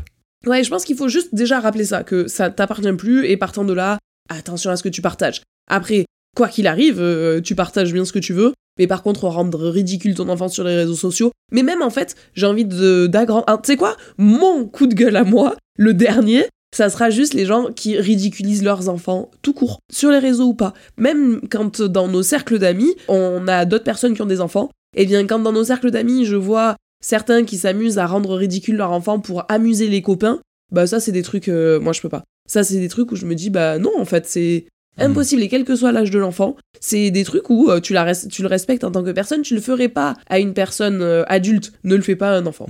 [0.47, 3.63] Ouais, je pense qu'il faut juste déjà rappeler ça, que ça t'appartient plus, et partant
[3.63, 3.99] de là,
[4.29, 5.43] attention à ce que tu partages.
[5.69, 9.25] Après, quoi qu'il arrive, euh, tu partages bien ce que tu veux, mais par contre,
[9.27, 11.31] rendre ridicule ton enfant sur les réseaux sociaux.
[11.51, 13.43] Mais même en fait, j'ai envie de d'agrandir.
[13.47, 13.95] Ah, Tu sais quoi?
[14.17, 18.63] Mon coup de gueule à moi, le dernier, ça sera juste les gens qui ridiculisent
[18.63, 20.73] leurs enfants tout court, sur les réseaux ou pas.
[20.97, 25.05] Même quand dans nos cercles d'amis, on a d'autres personnes qui ont des enfants, et
[25.05, 28.91] bien quand dans nos cercles d'amis, je vois certains qui s'amusent à rendre ridicule leur
[28.91, 30.39] enfant pour amuser les copains,
[30.71, 32.23] bah ça c'est des trucs, euh, moi je peux pas.
[32.47, 34.65] Ça c'est des trucs où je me dis, bah non en fait c'est
[34.99, 38.05] impossible, et quel que soit l'âge de l'enfant, c'est des trucs où euh, tu, la
[38.05, 41.01] res- tu le respectes en tant que personne, tu le ferais pas à une personne
[41.01, 42.67] euh, adulte, ne le fais pas à un enfant.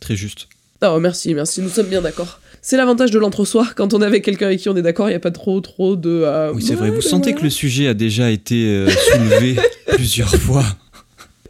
[0.00, 0.48] Très juste.
[0.84, 2.40] Oh merci, merci, nous sommes bien d'accord.
[2.60, 5.12] C'est l'avantage de l'entre-soi, quand on est avec quelqu'un avec qui on est d'accord, il
[5.12, 6.10] n'y a pas trop trop de...
[6.10, 6.90] euh, Oui, c'est ouais, vrai.
[6.90, 9.56] Vous sentez que le sujet a déjà été euh, soulevé
[9.88, 10.64] plusieurs fois.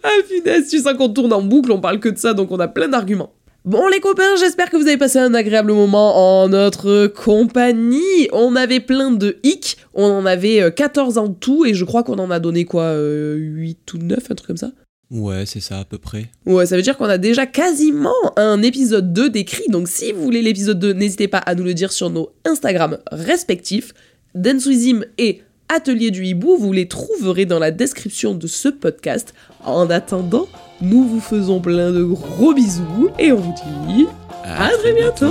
[0.02, 2.58] Ah punaise, tu sens qu'on tourne en boucle, on parle que de ça, donc on
[2.60, 3.32] a plein d'arguments.
[3.64, 8.28] Bon les copains, j'espère que vous avez passé un agréable moment en notre compagnie.
[8.32, 12.02] On avait plein de hicks, on en avait euh, 14 en tout, et je crois
[12.02, 14.72] qu'on en a donné quoi, euh, 8 ou 9, un truc comme ça
[15.12, 16.30] Ouais, c'est ça à peu près.
[16.46, 20.22] Ouais, ça veut dire qu'on a déjà quasiment un épisode 2 d'écrit, donc si vous
[20.22, 23.92] voulez l'épisode 2, n'hésitez pas à nous le dire sur nos Instagram respectifs.
[24.34, 29.34] Denswizim et Atelier du Hibou, vous les trouverez dans la description de ce podcast.
[29.64, 30.48] En attendant,
[30.80, 33.54] nous vous faisons plein de gros bisous et on vous
[33.86, 34.06] dit
[34.44, 35.26] à très bientôt